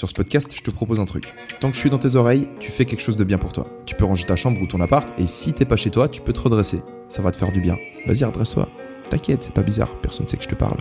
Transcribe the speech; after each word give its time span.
Sur 0.00 0.08
ce 0.08 0.14
podcast, 0.14 0.50
je 0.56 0.62
te 0.62 0.70
propose 0.70 0.98
un 0.98 1.04
truc. 1.04 1.34
Tant 1.60 1.68
que 1.68 1.74
je 1.74 1.80
suis 1.80 1.90
dans 1.90 1.98
tes 1.98 2.16
oreilles, 2.16 2.48
tu 2.58 2.70
fais 2.70 2.86
quelque 2.86 3.02
chose 3.02 3.18
de 3.18 3.24
bien 3.24 3.36
pour 3.36 3.52
toi. 3.52 3.68
Tu 3.84 3.94
peux 3.94 4.06
ranger 4.06 4.24
ta 4.24 4.34
chambre 4.34 4.58
ou 4.62 4.66
ton 4.66 4.80
appart, 4.80 5.12
et 5.20 5.26
si 5.26 5.52
t'es 5.52 5.66
pas 5.66 5.76
chez 5.76 5.90
toi, 5.90 6.08
tu 6.08 6.22
peux 6.22 6.32
te 6.32 6.40
redresser. 6.40 6.80
Ça 7.10 7.20
va 7.20 7.30
te 7.30 7.36
faire 7.36 7.52
du 7.52 7.60
bien. 7.60 7.76
Vas-y, 8.06 8.24
redresse-toi. 8.24 8.66
T'inquiète, 9.10 9.42
c'est 9.42 9.52
pas 9.52 9.62
bizarre, 9.62 9.94
personne 10.00 10.24
ne 10.24 10.30
sait 10.30 10.38
que 10.38 10.42
je 10.42 10.48
te 10.48 10.54
parle. 10.54 10.78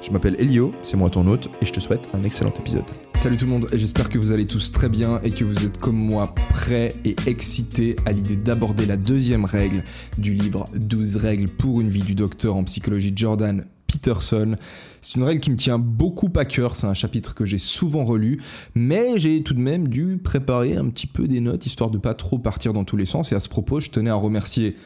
Je 0.00 0.12
m'appelle 0.12 0.36
Elio, 0.38 0.72
c'est 0.84 0.96
moi 0.96 1.10
ton 1.10 1.26
hôte, 1.26 1.48
et 1.60 1.66
je 1.66 1.72
te 1.72 1.80
souhaite 1.80 2.08
un 2.14 2.22
excellent 2.22 2.52
épisode. 2.56 2.84
Salut 3.16 3.36
tout 3.36 3.46
le 3.46 3.50
monde, 3.50 3.66
j'espère 3.72 4.08
que 4.08 4.16
vous 4.16 4.30
allez 4.30 4.46
tous 4.46 4.70
très 4.70 4.88
bien 4.88 5.20
et 5.24 5.32
que 5.32 5.42
vous 5.42 5.66
êtes 5.66 5.80
comme 5.80 5.96
moi 5.96 6.32
prêts 6.50 6.94
et 7.04 7.16
excités 7.26 7.96
à 8.06 8.12
l'idée 8.12 8.36
d'aborder 8.36 8.86
la 8.86 8.96
deuxième 8.96 9.44
règle 9.44 9.82
du 10.18 10.32
livre 10.32 10.68
12 10.72 11.16
règles 11.16 11.48
pour 11.48 11.80
une 11.80 11.88
vie 11.88 12.02
du 12.02 12.14
docteur 12.14 12.54
en 12.54 12.62
psychologie 12.62 13.12
Jordan 13.16 13.66
Peterson. 13.86 14.56
C'est 15.00 15.16
une 15.16 15.24
règle 15.24 15.40
qui 15.40 15.50
me 15.50 15.56
tient 15.56 15.78
beaucoup 15.78 16.30
à 16.36 16.44
cœur, 16.44 16.76
c'est 16.76 16.86
un 16.86 16.94
chapitre 16.94 17.34
que 17.34 17.44
j'ai 17.44 17.58
souvent 17.58 18.04
relu, 18.04 18.42
mais 18.74 19.18
j'ai 19.18 19.42
tout 19.42 19.54
de 19.54 19.60
même 19.60 19.88
dû 19.88 20.18
préparer 20.18 20.76
un 20.76 20.88
petit 20.88 21.06
peu 21.06 21.28
des 21.28 21.40
notes 21.40 21.66
histoire 21.66 21.90
de 21.90 21.98
pas 21.98 22.14
trop 22.14 22.38
partir 22.38 22.72
dans 22.72 22.84
tous 22.84 22.96
les 22.96 23.06
sens. 23.06 23.32
Et 23.32 23.34
à 23.34 23.40
ce 23.40 23.48
propos, 23.48 23.80
je 23.80 23.90
tenais 23.90 24.10
à 24.10 24.14
remercier 24.14 24.76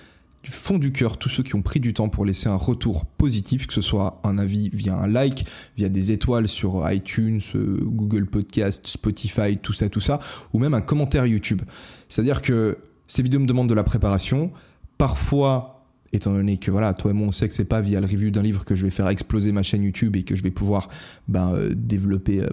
du 0.43 0.51
fond 0.51 0.79
du 0.79 0.91
cœur 0.93 1.19
tous 1.19 1.29
ceux 1.29 1.43
qui 1.43 1.55
ont 1.55 1.63
pris 1.63 1.81
du 1.81 1.93
temps 1.93 2.09
pour 2.09 2.25
laisser 2.25 2.49
un 2.49 2.57
retour 2.57 3.05
positif, 3.05 3.67
que 3.67 3.75
ce 3.75 3.83
soit 3.83 4.21
un 4.25 4.39
avis 4.39 4.71
via 4.71 4.97
un 4.97 5.07
like, 5.07 5.45
via 5.77 5.89
des 5.89 6.13
étoiles 6.13 6.49
sur 6.49 6.91
iTunes, 6.91 7.41
euh, 7.55 7.79
Google 7.83 8.27
Podcast, 8.27 8.87
Spotify, 8.87 9.59
tout 9.59 9.75
ça, 9.75 9.89
tout 9.89 10.01
ça, 10.01 10.19
ou 10.53 10.59
même 10.59 10.73
un 10.73 10.81
commentaire 10.81 11.27
YouTube. 11.27 11.61
C'est-à-dire 12.09 12.41
que 12.41 12.79
ces 13.07 13.23
vidéos 13.23 13.41
me 13.41 13.47
demandent 13.47 13.69
de 13.69 13.75
la 13.75 13.85
préparation. 13.85 14.51
Parfois, 14.97 15.80
étant 16.13 16.33
donné 16.33 16.57
que 16.59 16.71
voilà, 16.71 16.93
toi 16.95 17.11
et 17.11 17.15
moi 17.15 17.29
on 17.29 17.33
sait 17.33 17.49
que 17.49 17.55
c'est 17.55 17.65
pas 17.65 17.81
via 17.81 18.01
le 18.01 18.07
review 18.07 18.31
d'un 18.31 18.43
livre 18.43 18.65
que 18.65 18.75
je 18.75 18.85
vais 18.85 18.91
faire 18.91 19.09
exploser 19.09 19.53
ma 19.53 19.63
chaîne 19.63 19.83
YouTube 19.83 20.17
et 20.17 20.23
que 20.23 20.37
je 20.37 20.43
vais 20.43 20.51
pouvoir 20.51 20.89
ben, 21.29 21.53
euh, 21.55 21.71
développer 21.75 22.41
euh, 22.41 22.49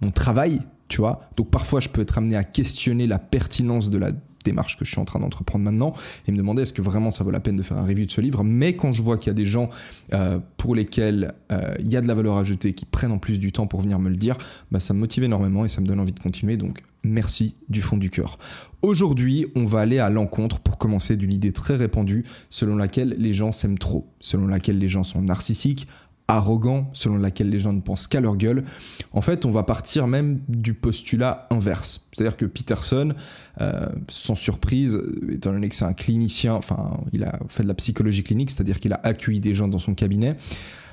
mon, 0.00 0.10
travail, 0.12 0.60
tu 0.88 0.98
vois. 0.98 1.28
Donc 1.36 1.50
parfois 1.50 1.80
je 1.80 1.88
peux 1.88 2.00
être 2.00 2.18
amené 2.18 2.36
à 2.36 2.44
questionner 2.44 3.06
la 3.06 3.18
pertinence 3.18 3.90
de 3.90 3.98
la 3.98 4.10
démarche 4.44 4.78
que 4.78 4.84
je 4.84 4.90
suis 4.92 5.00
en 5.00 5.04
train 5.04 5.18
d'entreprendre 5.18 5.64
maintenant 5.64 5.92
et 6.26 6.32
me 6.32 6.36
demander 6.36 6.62
est-ce 6.62 6.72
que 6.72 6.80
vraiment 6.80 7.10
ça 7.10 7.24
vaut 7.24 7.30
la 7.30 7.40
peine 7.40 7.56
de 7.56 7.62
faire 7.62 7.76
un 7.76 7.84
review 7.84 8.06
de 8.06 8.10
ce 8.10 8.20
livre. 8.20 8.44
Mais 8.44 8.74
quand 8.74 8.92
je 8.92 9.02
vois 9.02 9.18
qu'il 9.18 9.28
y 9.28 9.30
a 9.32 9.34
des 9.34 9.44
gens 9.44 9.68
euh, 10.14 10.38
pour 10.56 10.74
lesquels 10.74 11.34
il 11.80 11.92
y 11.92 11.96
a 11.96 12.00
de 12.00 12.06
la 12.06 12.14
valeur 12.14 12.36
ajoutée, 12.36 12.72
qui 12.72 12.86
prennent 12.86 13.12
en 13.12 13.18
plus 13.18 13.38
du 13.38 13.52
temps 13.52 13.66
pour 13.66 13.80
venir 13.80 13.98
me 13.98 14.08
le 14.08 14.16
dire, 14.16 14.38
bah, 14.70 14.80
ça 14.80 14.94
me 14.94 15.00
motive 15.00 15.24
énormément 15.24 15.64
et 15.64 15.68
ça 15.68 15.80
me 15.80 15.86
donne 15.86 16.00
envie 16.00 16.12
de 16.12 16.20
continuer. 16.20 16.56
Donc 16.56 16.82
merci 17.02 17.54
du 17.68 17.82
fond 17.82 17.96
du 17.96 18.10
cœur. 18.10 18.38
Aujourd'hui, 18.82 19.46
on 19.56 19.64
va 19.64 19.80
aller 19.80 19.98
à 19.98 20.10
l'encontre 20.10 20.60
pour 20.60 20.78
commencer 20.78 21.16
d'une 21.16 21.32
idée 21.32 21.52
très 21.52 21.76
répandue 21.76 22.24
selon 22.50 22.76
laquelle 22.76 23.16
les 23.18 23.32
gens 23.32 23.52
s'aiment 23.52 23.78
trop, 23.78 24.12
selon 24.20 24.46
laquelle 24.46 24.78
les 24.78 24.88
gens 24.88 25.02
sont 25.02 25.22
narcissiques, 25.22 25.88
arrogants, 26.28 26.90
selon 26.92 27.16
laquelle 27.16 27.48
les 27.48 27.58
gens 27.58 27.72
ne 27.72 27.80
pensent 27.80 28.06
qu'à 28.06 28.20
leur 28.20 28.36
gueule. 28.36 28.64
En 29.12 29.22
fait, 29.22 29.46
on 29.46 29.50
va 29.50 29.62
partir 29.62 30.06
même 30.06 30.40
du 30.48 30.74
postulat 30.74 31.48
inverse. 31.50 32.06
C'est-à-dire 32.12 32.36
que 32.36 32.44
Peterson, 32.44 33.14
euh, 33.62 33.88
sans 34.08 34.34
surprise, 34.34 35.00
étant 35.32 35.52
donné 35.52 35.70
que 35.70 35.74
c'est 35.74 35.86
un 35.86 35.94
clinicien, 35.94 36.52
enfin, 36.52 36.98
il 37.12 37.24
a 37.24 37.38
fait 37.48 37.62
de 37.62 37.68
la 37.68 37.74
psychologie 37.74 38.22
clinique, 38.22 38.50
c'est-à-dire 38.50 38.78
qu'il 38.78 38.92
a 38.92 39.00
accueilli 39.02 39.40
des 39.40 39.54
gens 39.54 39.68
dans 39.68 39.78
son 39.78 39.94
cabinet, 39.94 40.36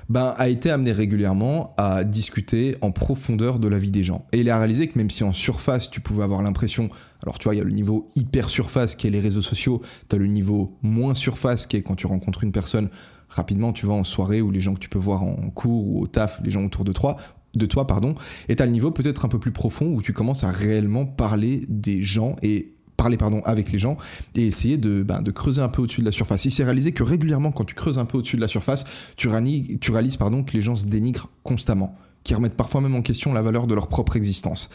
ben, 0.10 0.34
a 0.38 0.50
été 0.50 0.70
amené 0.70 0.92
régulièrement 0.92 1.74
à 1.78 2.04
discuter 2.04 2.78
en 2.82 2.92
profondeur 2.92 3.60
de 3.60 3.68
la 3.68 3.80
vie 3.80 3.92
des 3.92 4.04
gens. 4.04 4.26
Et 4.32 4.42
il 4.42 4.50
a 4.50 4.58
réalisé 4.58 4.88
que 4.88 4.98
même 4.98 5.10
si 5.10 5.24
en 5.24 5.34
surface, 5.34 5.90
tu 5.90 6.00
pouvais 6.00 6.24
avoir 6.24 6.42
l'impression, 6.42 6.90
alors 7.24 7.40
tu 7.40 7.46
vois, 7.46 7.56
il 7.56 7.58
y 7.58 7.62
a 7.62 7.66
le 7.66 7.72
niveau 7.72 8.10
hyper 8.16 8.50
surface 8.50 8.96
qui 8.96 9.08
est 9.08 9.12
les 9.12 9.20
réseaux 9.20 9.42
sociaux, 9.42 9.82
tu 10.10 10.16
as 10.16 10.20
le 10.20 10.28
niveau 10.28 10.78
moins 10.82 11.14
surface 11.14 11.66
qui 11.66 11.78
est 11.78 11.82
quand 11.82 11.96
tu 11.96 12.08
rencontres 12.08 12.44
une 12.44 12.52
personne 12.52 12.90
rapidement, 13.30 13.74
tu 13.74 13.86
vas 13.86 13.94
en 13.94 14.04
soirée 14.04 14.42
ou 14.42 14.52
les 14.52 14.62
gens 14.62 14.74
que 14.74 14.80
tu 14.80 14.90
peux 14.90 15.00
voir 15.00 15.24
en 15.24 15.50
cours 15.50 15.88
ou 15.88 16.02
au 16.02 16.08
taf, 16.08 16.40
les 16.44 16.52
gens 16.52 16.64
autour 16.64 16.86
de 16.86 16.92
toi, 16.92 17.18
de 17.56 17.66
toi, 17.66 17.88
pardon, 17.88 18.16
et 18.50 18.60
à 18.60 18.66
le 18.66 18.72
niveau 18.72 18.92
peut-être 18.92 19.26
un 19.26 19.30
peu 19.30 19.40
plus 19.40 19.52
profond 19.52 19.88
où 19.88 20.02
tu 20.02 20.14
commences 20.14 20.44
à 20.44 20.52
réellement 20.52 21.06
parler 21.06 21.66
des 21.68 22.02
gens 22.02 22.36
et 22.44 22.75
parler 22.98 23.18
pardon 23.18 23.42
avec 23.46 23.72
les 23.72 23.78
gens 23.78 23.98
et 24.36 24.46
essayer 24.48 24.78
de, 24.78 25.04
ben, 25.04 25.22
de 25.22 25.32
creuser 25.32 25.62
un 25.62 25.70
peu 25.70 25.82
au-dessus 25.82 26.02
de 26.02 26.06
la 26.06 26.12
surface. 26.12 26.46
Il 26.46 26.52
s'est 26.52 26.64
réalisé 26.64 26.92
que 26.92 27.04
régulièrement 27.04 27.52
quand 27.52 27.66
tu 27.66 27.76
creuses 27.76 28.00
un 28.00 28.06
peu 28.06 28.18
au-dessus 28.18 28.36
de 28.36 28.42
la 28.42 28.48
surface, 28.48 28.86
tu, 29.16 29.28
réalises, 29.28 29.78
tu 29.82 29.92
réalises 29.92 30.18
pardon, 30.18 30.44
que 30.44 30.54
les 30.54 30.62
gens 30.62 30.76
se 30.76 30.86
dénigrent 30.86 31.30
constamment, 31.44 31.96
qui 32.24 32.34
remettent 32.34 32.56
parfois 32.56 32.82
même 32.82 32.96
en 32.96 33.02
question 33.02 33.34
la 33.34 33.42
valeur 33.42 33.68
de 33.68 33.76
leur 33.76 33.88
propre 33.88 34.16
existence. 34.16 34.70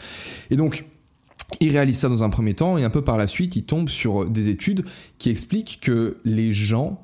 Et 0.49 0.55
donc, 0.55 0.85
il 1.59 1.71
réalise 1.71 1.97
ça 1.97 2.09
dans 2.09 2.23
un 2.23 2.29
premier 2.29 2.53
temps 2.53 2.77
et 2.77 2.83
un 2.83 2.89
peu 2.89 3.03
par 3.03 3.17
la 3.17 3.27
suite, 3.27 3.55
il 3.55 3.63
tombe 3.63 3.89
sur 3.89 4.29
des 4.29 4.49
études 4.49 4.85
qui 5.17 5.29
expliquent 5.29 5.79
que 5.81 6.17
les 6.23 6.53
gens 6.53 7.01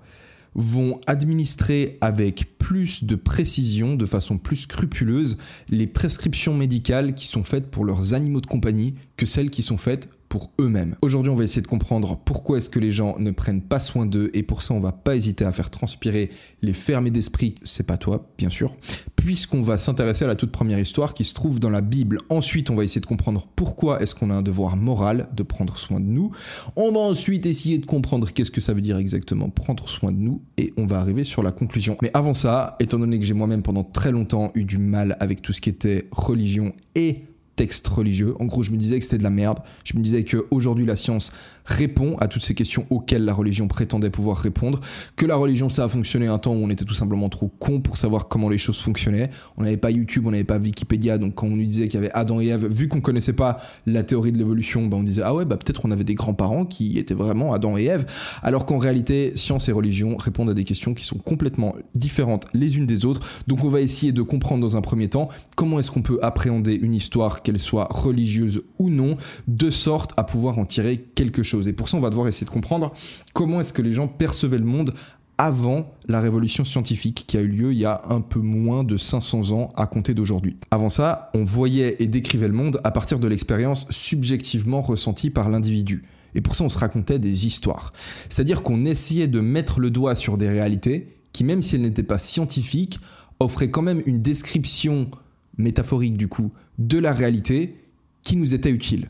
vont 0.55 0.99
administrer 1.05 1.97
avec 2.01 2.57
plus 2.57 3.03
de 3.03 3.15
précision, 3.15 3.95
de 3.95 4.05
façon 4.05 4.39
plus 4.39 4.55
scrupuleuse, 4.55 5.37
les 5.69 5.85
prescriptions 5.85 6.55
médicales 6.55 7.13
qui 7.13 7.27
sont 7.27 7.43
faites 7.43 7.69
pour 7.69 7.85
leurs 7.85 8.15
animaux 8.15 8.41
de 8.41 8.47
compagnie 8.47 8.95
que 9.17 9.27
celles 9.27 9.51
qui 9.51 9.61
sont 9.61 9.77
faites 9.77 10.09
pour 10.29 10.51
eux-mêmes. 10.59 10.95
Aujourd'hui, 11.01 11.31
on 11.31 11.35
va 11.35 11.43
essayer 11.43 11.61
de 11.61 11.67
comprendre 11.67 12.17
pourquoi 12.23 12.57
est-ce 12.57 12.69
que 12.69 12.79
les 12.79 12.91
gens 12.91 13.15
ne 13.19 13.31
prennent 13.31 13.61
pas 13.61 13.79
soin 13.79 14.05
d'eux 14.05 14.29
et 14.33 14.43
pour 14.43 14.61
ça, 14.61 14.73
on 14.73 14.79
va 14.79 14.91
pas 14.91 15.15
hésiter 15.15 15.45
à 15.45 15.51
faire 15.51 15.69
transpirer 15.69 16.29
les 16.61 16.73
fermés 16.73 17.11
d'esprit, 17.11 17.55
c'est 17.63 17.85
pas 17.85 17.97
toi, 17.97 18.29
bien 18.37 18.49
sûr, 18.49 18.75
puisqu'on 19.15 19.61
va 19.61 19.77
s'intéresser 19.77 20.25
à 20.25 20.27
la 20.27 20.35
toute 20.35 20.51
première 20.51 20.79
histoire 20.79 21.13
qui 21.13 21.23
se 21.23 21.33
trouve 21.33 21.59
dans 21.59 21.69
la 21.69 21.81
Bible. 21.81 22.19
Ensuite, 22.29 22.69
on 22.69 22.75
va 22.75 22.83
essayer 22.83 23.01
de 23.01 23.05
comprendre 23.05 23.47
pourquoi 23.55 24.01
est-ce 24.01 24.15
qu'on 24.15 24.29
a 24.29 24.33
un 24.33 24.41
devoir 24.41 24.75
moral 24.75 25.29
de 25.33 25.43
prendre 25.43 25.77
soin 25.77 25.99
de 25.99 26.05
nous. 26.05 26.31
On 26.75 26.91
va 26.91 26.99
ensuite 26.99 27.45
essayer 27.45 27.77
de 27.77 27.85
comprendre 27.85 28.31
qu'est-ce 28.31 28.51
que 28.51 28.61
ça 28.61 28.73
veut 28.73 28.81
dire 28.81 28.97
exactement 28.97 29.49
prendre 29.49 29.87
soin 29.87 30.11
de 30.11 30.17
nous 30.17 30.41
et 30.57 30.73
on 30.77 30.85
va 30.85 30.99
arriver 30.99 31.23
sur 31.23 31.43
la 31.43 31.51
conclusion. 31.51 31.97
Mais 32.01 32.11
avant 32.13 32.33
ça, 32.33 32.75
étant 32.79 32.99
donné 32.99 33.19
que 33.19 33.25
j'ai 33.25 33.33
moi-même 33.33 33.63
pendant 33.63 33.83
très 33.83 34.11
longtemps 34.11 34.51
eu 34.55 34.63
du 34.63 34.77
mal 34.77 35.15
avec 35.19 35.41
tout 35.41 35.53
ce 35.53 35.61
qui 35.61 35.69
était 35.69 36.07
religion 36.11 36.71
et 36.95 37.23
texte 37.57 37.87
religieux. 37.87 38.35
En 38.39 38.45
gros, 38.45 38.63
je 38.63 38.71
me 38.71 38.77
disais 38.77 38.97
que 38.99 39.03
c'était 39.03 39.17
de 39.17 39.23
la 39.23 39.29
merde. 39.29 39.59
Je 39.83 39.97
me 39.97 40.01
disais 40.01 40.23
qu'aujourd'hui, 40.23 40.85
la 40.85 40.95
science 40.95 41.31
répond 41.65 42.15
à 42.19 42.27
toutes 42.27 42.43
ces 42.43 42.53
questions 42.53 42.85
auxquelles 42.89 43.25
la 43.25 43.33
religion 43.33 43.67
prétendait 43.67 44.09
pouvoir 44.09 44.37
répondre. 44.37 44.79
Que 45.17 45.25
la 45.25 45.35
religion, 45.35 45.67
ça 45.67 45.83
a 45.83 45.89
fonctionné 45.89 46.27
un 46.27 46.37
temps 46.37 46.53
où 46.53 46.63
on 46.63 46.69
était 46.69 46.85
tout 46.85 46.93
simplement 46.93 47.27
trop 47.29 47.51
con 47.59 47.81
pour 47.81 47.97
savoir 47.97 48.27
comment 48.27 48.47
les 48.47 48.57
choses 48.57 48.79
fonctionnaient. 48.79 49.29
On 49.57 49.63
n'avait 49.63 49.75
pas 49.75 49.91
YouTube, 49.91 50.25
on 50.27 50.31
n'avait 50.31 50.45
pas 50.45 50.59
Wikipédia. 50.59 51.17
Donc, 51.17 51.35
quand 51.35 51.47
on 51.47 51.55
nous 51.55 51.65
disait 51.65 51.87
qu'il 51.87 51.99
y 51.99 52.03
avait 52.03 52.13
Adam 52.13 52.39
et 52.39 52.47
Ève, 52.47 52.65
vu 52.65 52.87
qu'on 52.87 53.01
connaissait 53.01 53.33
pas 53.33 53.59
la 53.85 54.03
théorie 54.03 54.31
de 54.31 54.37
l'évolution, 54.37 54.85
bah, 54.85 54.97
on 54.97 55.03
disait 55.03 55.23
ah 55.25 55.35
ouais, 55.35 55.45
bah 55.45 55.57
peut-être 55.57 55.81
on 55.83 55.91
avait 55.91 56.03
des 56.03 56.15
grands-parents 56.15 56.65
qui 56.65 56.97
étaient 56.97 57.15
vraiment 57.15 57.53
Adam 57.53 57.77
et 57.77 57.85
Ève. 57.85 58.05
Alors 58.43 58.65
qu'en 58.65 58.77
réalité, 58.77 59.33
science 59.35 59.67
et 59.67 59.71
religion 59.71 60.15
répondent 60.15 60.51
à 60.51 60.53
des 60.53 60.63
questions 60.63 60.93
qui 60.93 61.03
sont 61.03 61.17
complètement 61.17 61.75
différentes 61.95 62.45
les 62.53 62.77
unes 62.77 62.85
des 62.85 63.03
autres. 63.03 63.21
Donc, 63.47 63.63
on 63.63 63.69
va 63.69 63.81
essayer 63.81 64.11
de 64.11 64.21
comprendre 64.21 64.61
dans 64.61 64.77
un 64.77 64.81
premier 64.81 65.09
temps 65.09 65.29
comment 65.55 65.79
est-ce 65.79 65.91
qu'on 65.91 66.03
peut 66.03 66.19
appréhender 66.21 66.75
une 66.75 66.95
histoire 66.95 67.41
qu'elle 67.47 67.59
soit 67.59 67.87
religieuse 67.89 68.63
ou 68.77 68.89
non, 68.89 69.15
de 69.47 69.69
sorte 69.69 70.11
à 70.17 70.25
pouvoir 70.25 70.59
en 70.59 70.65
tirer 70.65 70.97
quelque 70.97 71.43
chose. 71.43 71.69
Et 71.69 71.73
pour 71.73 71.87
ça, 71.87 71.95
on 71.95 72.01
va 72.01 72.09
devoir 72.09 72.27
essayer 72.27 72.45
de 72.45 72.51
comprendre 72.51 72.91
comment 73.33 73.61
est-ce 73.61 73.71
que 73.71 73.81
les 73.81 73.93
gens 73.93 74.09
percevaient 74.09 74.57
le 74.57 74.65
monde 74.65 74.93
avant 75.37 75.93
la 76.09 76.19
révolution 76.19 76.65
scientifique 76.65 77.23
qui 77.25 77.37
a 77.37 77.41
eu 77.41 77.47
lieu 77.47 77.71
il 77.71 77.77
y 77.77 77.85
a 77.85 78.01
un 78.09 78.19
peu 78.19 78.39
moins 78.39 78.83
de 78.83 78.97
500 78.97 79.51
ans 79.51 79.69
à 79.77 79.87
compter 79.87 80.13
d'aujourd'hui. 80.13 80.57
Avant 80.71 80.89
ça, 80.89 81.31
on 81.33 81.45
voyait 81.45 81.95
et 81.99 82.09
décrivait 82.09 82.49
le 82.49 82.53
monde 82.53 82.81
à 82.83 82.91
partir 82.91 83.17
de 83.17 83.29
l'expérience 83.29 83.87
subjectivement 83.91 84.81
ressentie 84.81 85.29
par 85.29 85.49
l'individu. 85.49 86.03
Et 86.35 86.41
pour 86.41 86.53
ça, 86.55 86.65
on 86.65 86.69
se 86.69 86.77
racontait 86.77 87.19
des 87.19 87.47
histoires. 87.47 87.91
C'est-à-dire 88.27 88.61
qu'on 88.61 88.83
essayait 88.83 89.29
de 89.29 89.39
mettre 89.39 89.79
le 89.79 89.89
doigt 89.89 90.15
sur 90.15 90.37
des 90.37 90.49
réalités 90.49 91.15
qui, 91.31 91.45
même 91.45 91.61
si 91.61 91.75
elles 91.75 91.81
n'étaient 91.81 92.03
pas 92.03 92.17
scientifiques, 92.17 92.99
offraient 93.39 93.71
quand 93.71 93.83
même 93.83 94.01
une 94.05 94.21
description 94.21 95.09
métaphorique 95.57 96.17
du 96.17 96.27
coup, 96.27 96.51
de 96.77 96.97
la 96.97 97.13
réalité 97.13 97.75
qui 98.21 98.35
nous 98.35 98.53
était 98.53 98.71
utile. 98.71 99.09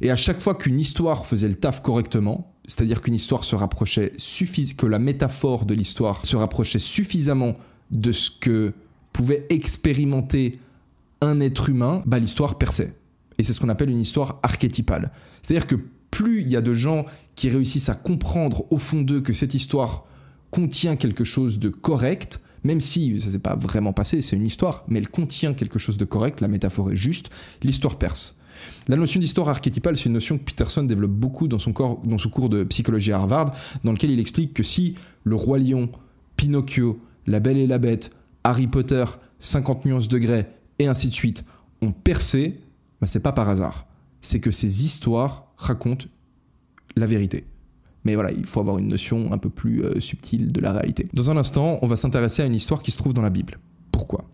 Et 0.00 0.10
à 0.10 0.16
chaque 0.16 0.40
fois 0.40 0.54
qu'une 0.54 0.78
histoire 0.78 1.26
faisait 1.26 1.48
le 1.48 1.54
taf 1.54 1.82
correctement, 1.82 2.52
c'est-à-dire 2.66 3.02
qu'une 3.02 3.14
histoire 3.14 3.44
se 3.44 3.56
rapprochait 3.56 4.12
suffisamment, 4.16 4.76
que 4.76 4.86
la 4.86 4.98
métaphore 4.98 5.66
de 5.66 5.74
l'histoire 5.74 6.24
se 6.24 6.36
rapprochait 6.36 6.78
suffisamment 6.78 7.56
de 7.90 8.12
ce 8.12 8.30
que 8.30 8.72
pouvait 9.12 9.46
expérimenter 9.50 10.58
un 11.20 11.40
être 11.40 11.68
humain, 11.68 12.02
bah 12.06 12.18
l'histoire 12.18 12.58
perçait. 12.58 12.94
Et 13.38 13.42
c'est 13.42 13.52
ce 13.52 13.60
qu'on 13.60 13.68
appelle 13.68 13.90
une 13.90 14.00
histoire 14.00 14.38
archétypale. 14.42 15.10
C'est-à-dire 15.42 15.66
que 15.66 15.76
plus 16.10 16.40
il 16.42 16.48
y 16.48 16.56
a 16.56 16.60
de 16.60 16.74
gens 16.74 17.04
qui 17.34 17.48
réussissent 17.48 17.88
à 17.88 17.94
comprendre 17.94 18.64
au 18.70 18.78
fond 18.78 19.02
d'eux 19.02 19.20
que 19.20 19.32
cette 19.32 19.54
histoire 19.54 20.04
contient 20.50 20.96
quelque 20.96 21.24
chose 21.24 21.58
de 21.58 21.68
correct, 21.68 22.40
Même 22.64 22.80
si 22.80 23.20
ça 23.20 23.30
s'est 23.30 23.38
pas 23.38 23.56
vraiment 23.56 23.92
passé, 23.92 24.22
c'est 24.22 24.36
une 24.36 24.46
histoire, 24.46 24.84
mais 24.88 24.98
elle 24.98 25.08
contient 25.08 25.52
quelque 25.52 25.78
chose 25.78 25.98
de 25.98 26.04
correct, 26.04 26.40
la 26.40 26.48
métaphore 26.48 26.90
est 26.90 26.96
juste, 26.96 27.30
l'histoire 27.62 27.98
perce. 27.98 28.38
La 28.88 28.96
notion 28.96 29.20
d'histoire 29.20 29.48
archétypale, 29.48 29.96
c'est 29.96 30.06
une 30.06 30.14
notion 30.14 30.38
que 30.38 30.44
Peterson 30.44 30.82
développe 30.84 31.10
beaucoup 31.10 31.48
dans 31.48 31.58
son, 31.58 31.72
cours 31.72 32.48
de 32.48 32.64
psychologie 32.64 33.12
à 33.12 33.18
Harvard, 33.18 33.54
dans 33.84 33.92
lequel 33.92 34.10
il 34.10 34.20
explique 34.20 34.54
que 34.54 34.62
si 34.62 34.94
le 35.24 35.36
roi 35.36 35.58
lion, 35.58 35.90
Pinocchio, 36.36 37.00
La 37.26 37.40
Belle 37.40 37.58
et 37.58 37.66
la 37.66 37.78
Bête, 37.78 38.12
Harry 38.44 38.66
Potter, 38.66 39.04
50 39.38 39.84
nuances 39.84 40.08
degrés, 40.08 40.46
et 40.78 40.86
ainsi 40.86 41.08
de 41.08 41.14
suite, 41.14 41.44
ont 41.82 41.92
percé, 41.92 42.60
bah, 43.00 43.06
c'est 43.06 43.22
pas 43.22 43.32
par 43.32 43.48
hasard. 43.48 43.86
C'est 44.22 44.40
que 44.40 44.50
ces 44.50 44.84
histoires 44.84 45.52
racontent 45.56 46.06
la 46.96 47.06
vérité. 47.06 47.44
Mais 48.04 48.14
voilà, 48.14 48.32
il 48.32 48.44
faut 48.44 48.60
avoir 48.60 48.78
une 48.78 48.88
notion 48.88 49.32
un 49.32 49.38
peu 49.38 49.48
plus 49.48 49.82
euh, 49.82 50.00
subtile 50.00 50.52
de 50.52 50.60
la 50.60 50.72
réalité. 50.72 51.08
Dans 51.14 51.30
un 51.30 51.36
instant, 51.36 51.78
on 51.82 51.86
va 51.86 51.96
s'intéresser 51.96 52.42
à 52.42 52.46
une 52.46 52.54
histoire 52.54 52.82
qui 52.82 52.90
se 52.90 52.98
trouve 52.98 53.14
dans 53.14 53.22
la 53.22 53.30
Bible. 53.30 53.58
Pourquoi? 53.92 54.24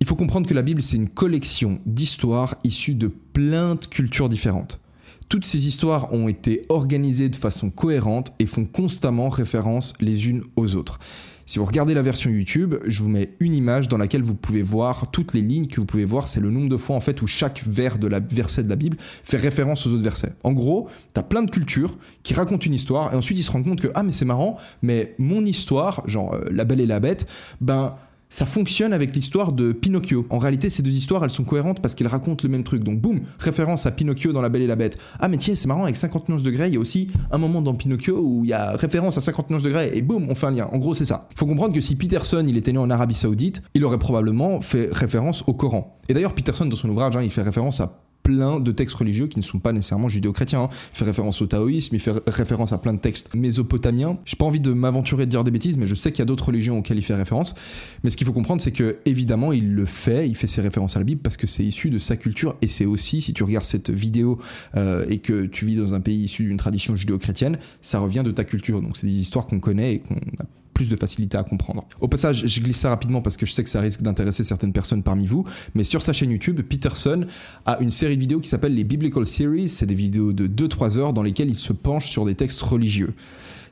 Il 0.00 0.06
faut 0.06 0.16
comprendre 0.16 0.46
que 0.46 0.54
la 0.54 0.62
Bible, 0.62 0.82
c'est 0.82 0.96
une 0.96 1.08
collection 1.08 1.80
d'histoires 1.86 2.56
issues 2.62 2.94
de 2.94 3.08
plein 3.08 3.74
de 3.74 3.86
cultures 3.86 4.28
différentes. 4.28 4.80
Toutes 5.28 5.44
ces 5.44 5.66
histoires 5.66 6.12
ont 6.12 6.28
été 6.28 6.66
organisées 6.68 7.28
de 7.28 7.36
façon 7.36 7.70
cohérente 7.70 8.32
et 8.38 8.46
font 8.46 8.66
constamment 8.66 9.30
référence 9.30 9.94
les 10.00 10.28
unes 10.28 10.42
aux 10.56 10.76
autres. 10.76 10.98
Si 11.46 11.58
vous 11.58 11.66
regardez 11.66 11.92
la 11.92 12.02
version 12.02 12.30
YouTube, 12.30 12.76
je 12.86 13.02
vous 13.02 13.08
mets 13.10 13.34
une 13.38 13.54
image 13.54 13.88
dans 13.88 13.98
laquelle 13.98 14.22
vous 14.22 14.34
pouvez 14.34 14.62
voir 14.62 15.10
toutes 15.10 15.34
les 15.34 15.42
lignes 15.42 15.66
que 15.66 15.78
vous 15.78 15.86
pouvez 15.86 16.06
voir. 16.06 16.26
C'est 16.26 16.40
le 16.40 16.50
nombre 16.50 16.70
de 16.70 16.76
fois 16.76 16.96
en 16.96 17.00
fait 17.00 17.20
où 17.20 17.26
chaque 17.26 17.62
vers 17.66 17.98
de 17.98 18.06
la 18.06 18.20
verset 18.20 18.64
de 18.64 18.70
la 18.70 18.76
Bible 18.76 18.96
fait 18.98 19.36
référence 19.36 19.86
aux 19.86 19.90
autres 19.90 20.02
versets. 20.02 20.32
En 20.42 20.52
gros, 20.52 20.88
tu 21.12 21.20
as 21.20 21.22
plein 21.22 21.42
de 21.42 21.50
cultures 21.50 21.98
qui 22.22 22.32
racontent 22.32 22.64
une 22.64 22.74
histoire 22.74 23.12
et 23.12 23.16
ensuite 23.16 23.38
ils 23.38 23.42
se 23.42 23.50
rendent 23.50 23.64
compte 23.64 23.80
que 23.80 23.88
ah 23.94 24.02
mais 24.02 24.12
c'est 24.12 24.24
marrant, 24.24 24.56
mais 24.80 25.14
mon 25.18 25.44
histoire, 25.44 26.02
genre 26.08 26.34
euh, 26.34 26.44
La 26.50 26.64
Belle 26.64 26.80
et 26.80 26.86
la 26.86 27.00
Bête, 27.00 27.26
ben 27.60 27.96
ça 28.34 28.46
fonctionne 28.46 28.92
avec 28.92 29.14
l'histoire 29.14 29.52
de 29.52 29.70
Pinocchio. 29.70 30.26
En 30.28 30.38
réalité, 30.38 30.68
ces 30.68 30.82
deux 30.82 30.90
histoires, 30.90 31.22
elles 31.22 31.30
sont 31.30 31.44
cohérentes 31.44 31.80
parce 31.80 31.94
qu'elles 31.94 32.08
racontent 32.08 32.42
le 32.42 32.48
même 32.48 32.64
truc. 32.64 32.82
Donc, 32.82 33.00
boum, 33.00 33.20
référence 33.38 33.86
à 33.86 33.92
Pinocchio 33.92 34.32
dans 34.32 34.42
La 34.42 34.48
Belle 34.48 34.62
et 34.62 34.66
la 34.66 34.74
Bête. 34.74 34.98
Ah, 35.20 35.28
mais 35.28 35.36
tiens, 35.36 35.54
c'est 35.54 35.68
marrant, 35.68 35.84
avec 35.84 35.94
50 35.94 36.28
nuances 36.28 36.42
de 36.42 36.50
Grey, 36.50 36.68
il 36.68 36.74
y 36.74 36.76
a 36.76 36.80
aussi 36.80 37.10
un 37.30 37.38
moment 37.38 37.62
dans 37.62 37.74
Pinocchio 37.74 38.18
où 38.18 38.42
il 38.42 38.50
y 38.50 38.52
a 38.52 38.72
référence 38.72 39.16
à 39.18 39.20
50 39.20 39.50
nuances 39.50 39.62
de 39.62 39.70
Grey, 39.70 39.92
et 39.94 40.02
boum, 40.02 40.26
on 40.28 40.34
fait 40.34 40.48
un 40.48 40.50
lien. 40.50 40.68
En 40.72 40.78
gros, 40.78 40.94
c'est 40.94 41.04
ça. 41.04 41.28
Faut 41.36 41.46
comprendre 41.46 41.74
que 41.74 41.80
si 41.80 41.94
Peterson, 41.94 42.44
il 42.44 42.56
était 42.56 42.72
né 42.72 42.78
en 42.78 42.90
Arabie 42.90 43.14
Saoudite, 43.14 43.62
il 43.72 43.84
aurait 43.84 44.00
probablement 44.00 44.60
fait 44.60 44.88
référence 44.90 45.44
au 45.46 45.54
Coran. 45.54 45.96
Et 46.08 46.14
d'ailleurs, 46.14 46.34
Peterson, 46.34 46.66
dans 46.66 46.74
son 46.74 46.88
ouvrage, 46.88 47.16
hein, 47.16 47.22
il 47.22 47.30
fait 47.30 47.42
référence 47.42 47.80
à 47.80 48.03
plein 48.24 48.58
de 48.58 48.72
textes 48.72 48.96
religieux 48.96 49.28
qui 49.28 49.38
ne 49.38 49.44
sont 49.44 49.60
pas 49.60 49.72
nécessairement 49.72 50.08
judéo-chrétiens. 50.08 50.62
Hein. 50.62 50.68
Il 50.92 50.98
fait 50.98 51.04
référence 51.04 51.40
au 51.42 51.46
taoïsme, 51.46 51.94
il 51.94 52.00
fait 52.00 52.14
référence 52.26 52.72
à 52.72 52.78
plein 52.78 52.94
de 52.94 52.98
textes 52.98 53.34
mésopotamiens. 53.34 54.18
J'ai 54.24 54.36
pas 54.36 54.46
envie 54.46 54.60
de 54.60 54.72
m'aventurer 54.72 55.26
de 55.26 55.30
dire 55.30 55.44
des 55.44 55.52
bêtises, 55.52 55.78
mais 55.78 55.86
je 55.86 55.94
sais 55.94 56.10
qu'il 56.10 56.20
y 56.20 56.22
a 56.22 56.24
d'autres 56.24 56.46
religions 56.46 56.78
auxquelles 56.78 56.98
il 56.98 57.04
fait 57.04 57.14
référence. 57.14 57.54
Mais 58.02 58.10
ce 58.10 58.16
qu'il 58.16 58.26
faut 58.26 58.32
comprendre, 58.32 58.62
c'est 58.62 58.72
que 58.72 58.96
évidemment, 59.04 59.52
il 59.52 59.74
le 59.74 59.84
fait, 59.84 60.28
il 60.28 60.34
fait 60.34 60.46
ses 60.46 60.62
références 60.62 60.96
à 60.96 61.00
la 61.00 61.04
Bible 61.04 61.20
parce 61.22 61.36
que 61.36 61.46
c'est 61.46 61.64
issu 61.64 61.90
de 61.90 61.98
sa 61.98 62.16
culture 62.16 62.56
et 62.62 62.68
c'est 62.68 62.86
aussi, 62.86 63.20
si 63.20 63.34
tu 63.34 63.44
regardes 63.44 63.66
cette 63.66 63.90
vidéo 63.90 64.38
euh, 64.76 65.04
et 65.08 65.18
que 65.18 65.44
tu 65.44 65.66
vis 65.66 65.76
dans 65.76 65.94
un 65.94 66.00
pays 66.00 66.24
issu 66.24 66.44
d'une 66.44 66.56
tradition 66.56 66.96
judéo-chrétienne, 66.96 67.58
ça 67.82 67.98
revient 67.98 68.22
de 68.24 68.30
ta 68.30 68.44
culture. 68.44 68.80
Donc 68.80 68.96
c'est 68.96 69.06
des 69.06 69.12
histoires 69.12 69.46
qu'on 69.46 69.60
connaît 69.60 69.94
et 69.94 69.98
qu'on 70.00 70.14
a 70.14 70.46
plus 70.74 70.88
de 70.88 70.96
facilité 70.96 71.38
à 71.38 71.44
comprendre. 71.44 71.86
Au 72.00 72.08
passage, 72.08 72.46
je 72.46 72.60
glisse 72.60 72.78
ça 72.78 72.90
rapidement 72.90 73.22
parce 73.22 73.36
que 73.36 73.46
je 73.46 73.52
sais 73.52 73.62
que 73.64 73.70
ça 73.70 73.80
risque 73.80 74.02
d'intéresser 74.02 74.44
certaines 74.44 74.72
personnes 74.72 75.02
parmi 75.02 75.26
vous, 75.26 75.44
mais 75.74 75.84
sur 75.84 76.02
sa 76.02 76.12
chaîne 76.12 76.30
YouTube, 76.30 76.60
Peterson 76.60 77.24
a 77.64 77.78
une 77.80 77.90
série 77.90 78.16
de 78.16 78.20
vidéos 78.20 78.40
qui 78.40 78.48
s'appelle 78.48 78.74
les 78.74 78.84
Biblical 78.84 79.26
Series. 79.26 79.68
C'est 79.68 79.86
des 79.86 79.94
vidéos 79.94 80.32
de 80.32 80.46
2-3 80.46 80.98
heures 80.98 81.12
dans 81.12 81.22
lesquelles 81.22 81.48
il 81.48 81.54
se 81.54 81.72
penche 81.72 82.08
sur 82.10 82.24
des 82.24 82.34
textes 82.34 82.60
religieux. 82.60 83.14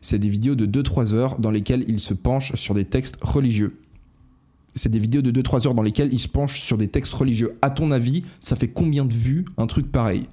C'est 0.00 0.18
des 0.18 0.28
vidéos 0.28 0.54
de 0.54 0.66
2-3 0.66 1.14
heures 1.14 1.38
dans 1.38 1.50
lesquelles 1.50 1.84
il 1.88 2.00
se 2.00 2.14
penche 2.14 2.54
sur 2.54 2.74
des 2.74 2.84
textes 2.84 3.18
religieux. 3.20 3.76
C'est 4.74 4.88
des 4.88 4.98
vidéos 4.98 5.22
de 5.22 5.30
2-3 5.42 5.66
heures 5.66 5.74
dans 5.74 5.82
lesquelles 5.82 6.12
il 6.12 6.18
se 6.18 6.28
penche 6.28 6.60
sur 6.60 6.78
des 6.78 6.88
textes 6.88 7.12
religieux. 7.12 7.56
À 7.60 7.70
ton 7.70 7.90
avis, 7.90 8.22
ça 8.40 8.56
fait 8.56 8.68
combien 8.68 9.04
de 9.04 9.12
vues 9.12 9.44
un 9.58 9.66
truc 9.66 9.92
pareil? 9.92 10.24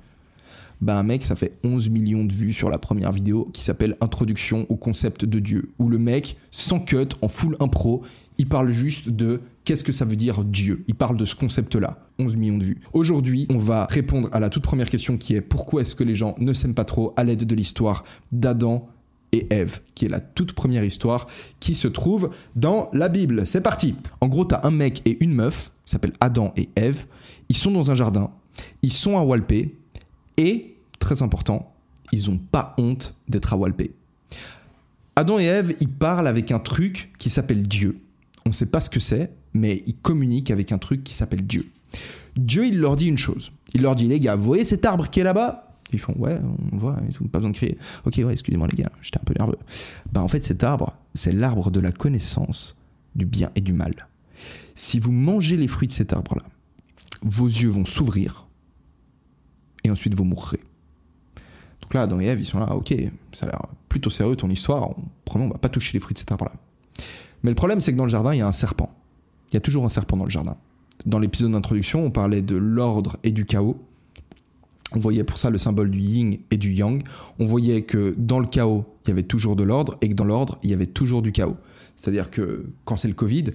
Bah 0.82 0.98
un 0.98 1.04
mec, 1.04 1.24
ça 1.24 1.36
fait 1.36 1.58
11 1.64 1.90
millions 1.90 2.24
de 2.24 2.34
vues 2.34 2.54
sur 2.54 2.70
la 2.70 2.78
première 2.78 3.12
vidéo 3.12 3.50
qui 3.54 3.64
s'appelle 3.64 3.98
Introduction 4.02 4.66
au 4.70 4.78
concept 4.78 5.26
de 5.26 5.40
Dieu, 5.40 5.72
où 5.78 5.90
le 5.90 5.98
mec, 5.98 6.38
sans 6.52 6.80
cut, 6.80 7.10
en 7.22 7.28
full 7.28 7.58
impro, 7.60 8.04
il 8.38 8.48
parle 8.48 8.70
juste 8.70 9.10
de 9.10 9.42
qu'est-ce 9.66 9.84
que 9.84 9.92
ça 9.92 10.06
veut 10.06 10.16
dire 10.16 10.46
Dieu. 10.46 10.86
Il 10.88 10.96
parle 10.96 11.18
de 11.18 11.26
ce 11.26 11.36
concept-là. 11.36 12.00
11 12.20 12.38
millions 12.38 12.58
de 12.58 12.64
vues. 12.64 12.82
Aujourd'hui, 12.94 13.48
on 13.50 13.58
va 13.58 13.86
répondre 13.90 14.30
à 14.32 14.40
la 14.40 14.50
toute 14.50 14.64
première 14.64 14.90
question 14.90 15.18
qui 15.18 15.36
est 15.36 15.42
pourquoi 15.42 15.82
est-ce 15.82 15.96
que 15.96 16.06
les 16.06 16.16
gens 16.16 16.36
ne 16.40 16.54
s'aiment 16.54 16.74
pas 16.74 16.86
trop 16.86 17.14
à 17.18 17.24
l'aide 17.26 17.44
de 17.44 17.56
l'histoire 17.56 18.06
d'Adam 18.32 18.88
et 19.32 19.48
Ève, 19.52 19.82
qui 19.96 20.06
est 20.06 20.10
la 20.10 20.20
toute 20.20 20.54
première 20.54 20.84
histoire 20.84 21.28
qui 21.60 21.76
se 21.76 21.88
trouve 21.88 22.32
dans 22.56 22.90
la 22.94 23.10
Bible. 23.10 23.46
C'est 23.46 23.62
parti 23.62 23.96
En 24.22 24.28
gros, 24.28 24.46
t'as 24.46 24.62
un 24.64 24.72
mec 24.72 25.02
et 25.06 25.24
une 25.24 25.34
meuf, 25.34 25.72
s'appellent 25.86 26.14
Adam 26.20 26.54
et 26.56 26.70
Ève. 26.76 27.06
Ils 27.50 27.58
sont 27.58 27.72
dans 27.72 27.92
un 27.92 27.96
jardin, 27.96 28.32
ils 28.82 28.92
sont 28.92 29.18
à 29.18 29.22
Walpé, 29.22 29.76
et, 30.40 30.78
très 30.98 31.22
important, 31.22 31.76
ils 32.12 32.30
n'ont 32.30 32.38
pas 32.40 32.74
honte 32.78 33.14
d'être 33.28 33.54
à 33.54 33.58
Walpé. 33.58 33.94
Adam 35.16 35.38
et 35.38 35.44
Ève, 35.44 35.76
ils 35.82 35.90
parlent 35.90 36.28
avec 36.28 36.52
un 36.52 36.60
truc 36.60 37.12
qui 37.20 37.30
s'appelle 37.30 37.68
Dieu. 37.68 38.00
On 38.46 38.50
ne 38.50 38.54
sait 38.54 38.66
pas 38.66 38.80
ce 38.80 38.90
que 38.90 39.00
c'est, 39.00 39.32
mais 39.54 39.84
ils 39.86 39.98
communiquent 39.98 40.50
avec 40.50 40.72
un 40.72 40.78
truc 40.78 41.04
qui 41.04 41.14
s'appelle 41.14 41.46
Dieu. 41.46 41.70
Dieu, 42.38 42.68
il 42.68 42.80
leur 42.80 42.96
dit 42.96 43.08
une 43.08 43.18
chose. 43.18 43.52
Il 43.74 43.82
leur 43.82 43.96
dit, 43.96 44.08
les 44.08 44.20
gars, 44.20 44.36
vous 44.36 44.46
voyez 44.46 44.64
cet 44.64 44.86
arbre 44.86 45.10
qui 45.10 45.20
est 45.20 45.24
là-bas? 45.24 45.76
Ils 45.92 46.00
font, 46.00 46.14
ouais, 46.18 46.40
on 46.72 46.78
voit, 46.78 46.96
pas 47.32 47.40
besoin 47.40 47.52
de 47.52 47.56
crier. 47.56 47.78
Ok, 48.06 48.16
ouais, 48.18 48.32
excusez-moi 48.32 48.68
les 48.68 48.78
gars, 48.78 48.92
j'étais 49.02 49.20
un 49.20 49.24
peu 49.24 49.34
nerveux. 49.38 49.58
Bah, 50.12 50.22
en 50.22 50.28
fait, 50.28 50.44
cet 50.44 50.64
arbre, 50.64 50.94
c'est 51.16 51.32
l'arbre 51.32 51.72
de 51.72 51.80
la 51.80 51.92
connaissance 51.92 52.78
du 53.16 53.26
bien 53.26 53.52
et 53.56 53.62
du 53.62 53.74
mal. 53.74 53.94
Si 54.76 55.00
vous 55.00 55.12
mangez 55.12 55.58
les 55.58 55.68
fruits 55.68 55.88
de 55.88 55.94
cet 55.94 56.14
arbre-là, 56.14 56.44
vos 57.24 57.48
yeux 57.48 57.70
vont 57.70 57.86
s'ouvrir 57.86 58.48
et 59.84 59.92
ensuite 59.92 60.14
vous 60.14 60.24
mourrez. 60.24 60.60
Donc 61.82 61.94
là, 61.94 62.04
Adam 62.04 62.20
et 62.20 62.26
Ève, 62.26 62.40
ils 62.40 62.46
sont 62.46 62.60
là, 62.60 62.76
ok, 62.76 62.94
ça 63.34 63.46
a 63.46 63.50
l'air 63.50 63.62
plutôt 63.88 64.10
sérieux 64.10 64.36
ton 64.36 64.50
histoire, 64.50 64.90
on, 64.90 65.40
on 65.40 65.50
va 65.50 65.58
pas 65.58 65.70
toucher 65.70 65.94
les 65.94 66.00
fruits 66.00 66.14
de 66.14 66.20
cet 66.20 66.32
arbre-là. 66.32 66.54
Mais 67.44 67.52
le 67.52 67.56
problème, 67.56 67.82
c'est 67.82 67.92
que 67.92 67.98
dans 67.98 68.04
le 68.04 68.10
jardin, 68.10 68.34
il 68.34 68.40
y 68.40 68.42
a 68.42 68.48
un 68.48 68.52
serpent. 68.52 68.94
Il 69.52 69.56
y 69.56 69.58
a 69.58 69.62
toujours 69.62 69.86
un 69.86 69.90
serpent 69.90 70.18
dans 70.18 70.26
le 70.26 70.30
jardin. 70.30 70.58
Dans 71.06 71.20
l'épisode 71.20 71.52
d'introduction, 71.52 72.06
on 72.06 72.12
parlait 72.12 72.42
de 72.42 72.56
l'ordre 72.56 73.18
et 73.24 73.32
du 73.32 73.46
chaos. 73.46 73.78
On 74.94 75.00
voyait 75.00 75.24
pour 75.24 75.38
ça 75.38 75.50
le 75.50 75.58
symbole 75.58 75.92
du 75.92 76.00
yin 76.00 76.38
et 76.52 76.58
du 76.58 76.72
yang. 76.74 77.04
On 77.38 77.46
voyait 77.46 77.84
que 77.84 78.16
dans 78.18 78.40
le 78.40 78.48
chaos, 78.48 78.86
il 79.06 79.10
y 79.10 79.12
avait 79.12 79.24
toujours 79.24 79.56
de 79.56 79.64
l'ordre 79.64 79.98
et 80.02 80.10
que 80.10 80.14
dans 80.14 80.26
l'ordre, 80.26 80.58
il 80.64 80.70
y 80.70 80.74
avait 80.74 80.88
toujours 80.88 81.22
du 81.22 81.32
chaos. 81.32 81.58
C'est-à-dire 81.96 82.32
que 82.32 82.66
quand 82.86 82.98
c'est 82.98 83.08
le 83.08 83.14
Covid, 83.14 83.46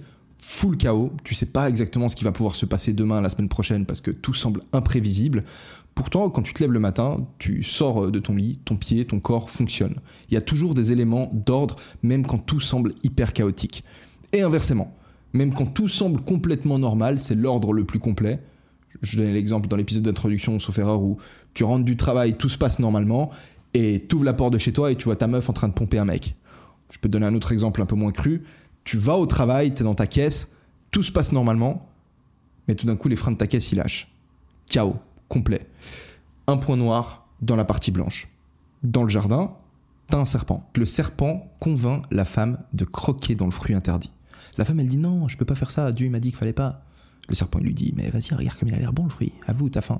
full 0.41 0.77
chaos, 0.77 1.11
tu 1.23 1.35
sais 1.35 1.47
pas 1.47 1.67
exactement 1.69 2.09
ce 2.09 2.15
qui 2.15 2.23
va 2.23 2.31
pouvoir 2.31 2.55
se 2.55 2.65
passer 2.65 2.93
demain, 2.93 3.21
la 3.21 3.29
semaine 3.29 3.49
prochaine, 3.49 3.85
parce 3.85 4.01
que 4.01 4.11
tout 4.11 4.33
semble 4.33 4.61
imprévisible. 4.71 5.43
Pourtant, 5.95 6.29
quand 6.29 6.41
tu 6.41 6.53
te 6.53 6.61
lèves 6.61 6.73
le 6.73 6.79
matin, 6.79 7.25
tu 7.39 7.63
sors 7.63 8.11
de 8.11 8.19
ton 8.19 8.35
lit, 8.35 8.59
ton 8.65 8.75
pied, 8.75 9.05
ton 9.05 9.21
corps 9.21 9.49
fonctionne. 9.49 9.95
Il 10.29 10.33
y 10.33 10.37
a 10.37 10.41
toujours 10.41 10.75
des 10.75 10.91
éléments 10.91 11.31
d'ordre, 11.33 11.77
même 12.03 12.25
quand 12.25 12.37
tout 12.37 12.59
semble 12.59 12.93
hyper 13.01 13.31
chaotique. 13.31 13.85
Et 14.33 14.41
inversement, 14.41 14.93
même 15.31 15.53
quand 15.53 15.65
tout 15.65 15.87
semble 15.87 16.21
complètement 16.21 16.77
normal, 16.79 17.17
c'est 17.17 17.35
l'ordre 17.35 17.71
le 17.71 17.85
plus 17.85 17.99
complet. 17.99 18.41
Je 19.01 19.17
donne 19.17 19.31
l'exemple 19.31 19.69
dans 19.69 19.77
l'épisode 19.77 20.03
d'introduction, 20.03 20.59
sauf 20.59 20.77
erreur, 20.77 21.01
où 21.01 21.17
tu 21.53 21.63
rentres 21.63 21.85
du 21.85 21.95
travail, 21.95 22.37
tout 22.37 22.49
se 22.49 22.57
passe 22.57 22.79
normalement, 22.79 23.31
et 23.73 24.05
tu 24.07 24.15
ouvres 24.15 24.25
la 24.25 24.33
porte 24.33 24.53
de 24.53 24.57
chez 24.57 24.73
toi 24.73 24.91
et 24.91 24.95
tu 24.95 25.05
vois 25.05 25.15
ta 25.15 25.27
meuf 25.27 25.49
en 25.49 25.53
train 25.53 25.69
de 25.69 25.73
pomper 25.73 25.97
un 25.97 26.05
mec. 26.05 26.35
Je 26.91 26.99
peux 26.99 27.07
te 27.07 27.13
donner 27.13 27.25
un 27.25 27.35
autre 27.35 27.53
exemple 27.53 27.81
un 27.81 27.85
peu 27.85 27.95
moins 27.95 28.11
cru. 28.11 28.43
Tu 28.83 28.97
vas 28.97 29.17
au 29.17 29.25
travail, 29.25 29.73
tu 29.73 29.81
es 29.81 29.83
dans 29.83 29.95
ta 29.95 30.07
caisse, 30.07 30.49
tout 30.91 31.03
se 31.03 31.11
passe 31.11 31.31
normalement, 31.31 31.89
mais 32.67 32.75
tout 32.75 32.85
d'un 32.85 32.97
coup, 32.97 33.07
les 33.07 33.15
freins 33.15 33.31
de 33.31 33.37
ta 33.37 33.47
caisse, 33.47 33.71
ils 33.71 33.77
lâchent. 33.77 34.11
Chaos 34.69 34.95
complet. 35.27 35.67
Un 36.47 36.57
point 36.57 36.77
noir 36.77 37.27
dans 37.41 37.55
la 37.55 37.65
partie 37.65 37.91
blanche. 37.91 38.27
Dans 38.83 39.03
le 39.03 39.09
jardin, 39.09 39.53
t'as 40.07 40.17
un 40.17 40.25
serpent. 40.25 40.69
Le 40.75 40.85
serpent 40.85 41.51
convainc 41.59 42.03
la 42.11 42.25
femme 42.25 42.59
de 42.73 42.85
croquer 42.85 43.35
dans 43.35 43.45
le 43.45 43.51
fruit 43.51 43.75
interdit. 43.75 44.11
La 44.57 44.65
femme, 44.65 44.79
elle 44.79 44.87
dit 44.87 44.97
non, 44.97 45.27
je 45.27 45.37
peux 45.37 45.45
pas 45.45 45.55
faire 45.55 45.71
ça, 45.71 45.91
Dieu 45.91 46.09
m'a 46.09 46.19
dit 46.19 46.29
qu'il 46.29 46.37
fallait 46.37 46.53
pas. 46.53 46.83
Le 47.27 47.35
serpent, 47.35 47.59
il 47.59 47.65
lui 47.65 47.73
dit, 47.73 47.93
mais 47.95 48.09
vas-y, 48.09 48.33
regarde 48.35 48.57
comme 48.57 48.69
il 48.69 48.75
a 48.75 48.79
l'air 48.79 48.93
bon 48.93 49.03
le 49.03 49.09
fruit, 49.09 49.33
avoue, 49.47 49.69
t'as 49.69 49.81
faim. 49.81 49.99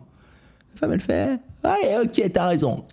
La 0.74 0.79
femme, 0.79 0.91
elle 0.94 1.01
fait, 1.01 1.39
allez, 1.63 1.98
ok, 2.03 2.32
t'as 2.32 2.48
raison. 2.48 2.86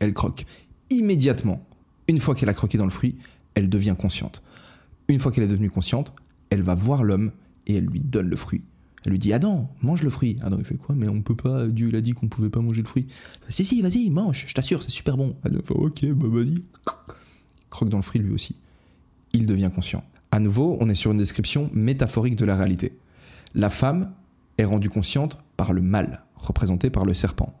Elle 0.00 0.12
croque. 0.12 0.44
Immédiatement, 0.90 1.64
une 2.08 2.18
fois 2.18 2.34
qu'elle 2.34 2.48
a 2.48 2.54
croqué 2.54 2.78
dans 2.78 2.84
le 2.84 2.90
fruit, 2.90 3.16
elle 3.54 3.68
devient 3.68 3.94
consciente. 3.96 4.42
Une 5.08 5.20
fois 5.20 5.30
qu'elle 5.30 5.44
est 5.44 5.48
devenue 5.48 5.70
consciente, 5.70 6.12
elle 6.50 6.62
va 6.62 6.74
voir 6.74 7.04
l'homme 7.04 7.30
et 7.66 7.76
elle 7.76 7.86
lui 7.86 8.00
donne 8.00 8.28
le 8.28 8.36
fruit. 8.36 8.62
Elle 9.04 9.12
lui 9.12 9.18
dit 9.18 9.32
Adam, 9.32 9.70
mange 9.82 10.02
le 10.02 10.10
fruit. 10.10 10.36
Adam 10.42 10.56
il 10.58 10.64
fait 10.64 10.76
quoi? 10.76 10.94
Mais 10.94 11.08
on 11.08 11.20
peut 11.20 11.36
pas, 11.36 11.66
Dieu 11.66 11.88
il 11.88 11.96
a 11.96 12.00
dit 12.00 12.12
qu'on 12.12 12.28
pouvait 12.28 12.48
pas 12.48 12.60
manger 12.60 12.82
le 12.82 12.88
fruit. 12.88 13.06
Si, 13.48 13.64
si, 13.64 13.82
vas-y, 13.82 14.08
mange, 14.10 14.46
je 14.48 14.54
t'assure, 14.54 14.82
c'est 14.82 14.90
super 14.90 15.16
bon. 15.16 15.36
Adam 15.44 15.58
fait 15.62 15.74
Ok, 15.74 16.06
bah 16.12 16.26
vas-y. 16.28 16.62
Croque 17.70 17.88
dans 17.88 17.98
le 17.98 18.02
fruit 18.02 18.20
lui 18.20 18.32
aussi. 18.32 18.56
Il 19.32 19.46
devient 19.46 19.70
conscient. 19.74 20.04
À 20.30 20.40
nouveau, 20.40 20.78
on 20.80 20.88
est 20.88 20.94
sur 20.94 21.10
une 21.10 21.18
description 21.18 21.70
métaphorique 21.72 22.36
de 22.36 22.46
la 22.46 22.56
réalité. 22.56 22.96
La 23.54 23.68
femme 23.70 24.12
est 24.58 24.64
rendue 24.64 24.90
consciente 24.90 25.38
par 25.56 25.72
le 25.72 25.82
mal, 25.82 26.24
représenté 26.36 26.90
par 26.90 27.04
le 27.04 27.14
serpent. 27.14 27.52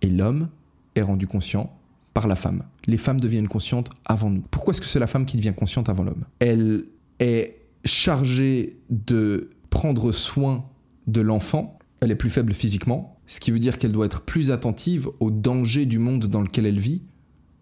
Et 0.00 0.08
l'homme 0.08 0.48
est 0.94 1.02
rendu 1.02 1.26
conscient 1.26 1.76
par 2.14 2.28
la 2.28 2.36
femme. 2.36 2.62
Les 2.86 2.98
femmes 2.98 3.20
deviennent 3.20 3.48
conscientes 3.48 3.90
avant 4.04 4.30
nous. 4.30 4.42
Pourquoi 4.50 4.72
est-ce 4.72 4.80
que 4.80 4.86
c'est 4.86 4.98
la 4.98 5.06
femme 5.06 5.26
qui 5.26 5.36
devient 5.36 5.54
consciente 5.56 5.88
avant 5.88 6.04
l'homme? 6.04 6.24
Elle 6.38 6.84
est 7.20 7.56
chargée 7.84 8.76
de 8.90 9.50
prendre 9.70 10.12
soin 10.12 10.64
de 11.08 11.20
l'enfant, 11.20 11.78
elle 12.00 12.12
est 12.12 12.16
plus 12.16 12.30
faible 12.30 12.52
physiquement, 12.52 13.18
ce 13.26 13.40
qui 13.40 13.50
veut 13.50 13.58
dire 13.58 13.78
qu'elle 13.78 13.92
doit 13.92 14.06
être 14.06 14.20
plus 14.20 14.50
attentive 14.50 15.08
aux 15.20 15.30
dangers 15.30 15.86
du 15.86 15.98
monde 15.98 16.26
dans 16.26 16.42
lequel 16.42 16.66
elle 16.66 16.78
vit, 16.78 17.02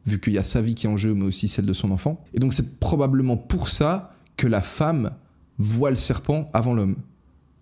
vu 0.04 0.20
qu'il 0.20 0.34
y 0.34 0.38
a 0.38 0.44
sa 0.44 0.60
vie 0.60 0.74
qui 0.74 0.86
est 0.86 0.90
en 0.90 0.96
jeu, 0.96 1.14
mais 1.14 1.24
aussi 1.24 1.48
celle 1.48 1.66
de 1.66 1.72
son 1.72 1.90
enfant. 1.90 2.22
Et 2.34 2.38
donc 2.38 2.52
c'est 2.52 2.78
probablement 2.78 3.36
pour 3.36 3.68
ça 3.68 4.14
que 4.36 4.46
la 4.46 4.60
femme 4.60 5.12
voit 5.58 5.90
le 5.90 5.96
serpent 5.96 6.50
avant 6.52 6.74
l'homme. 6.74 6.96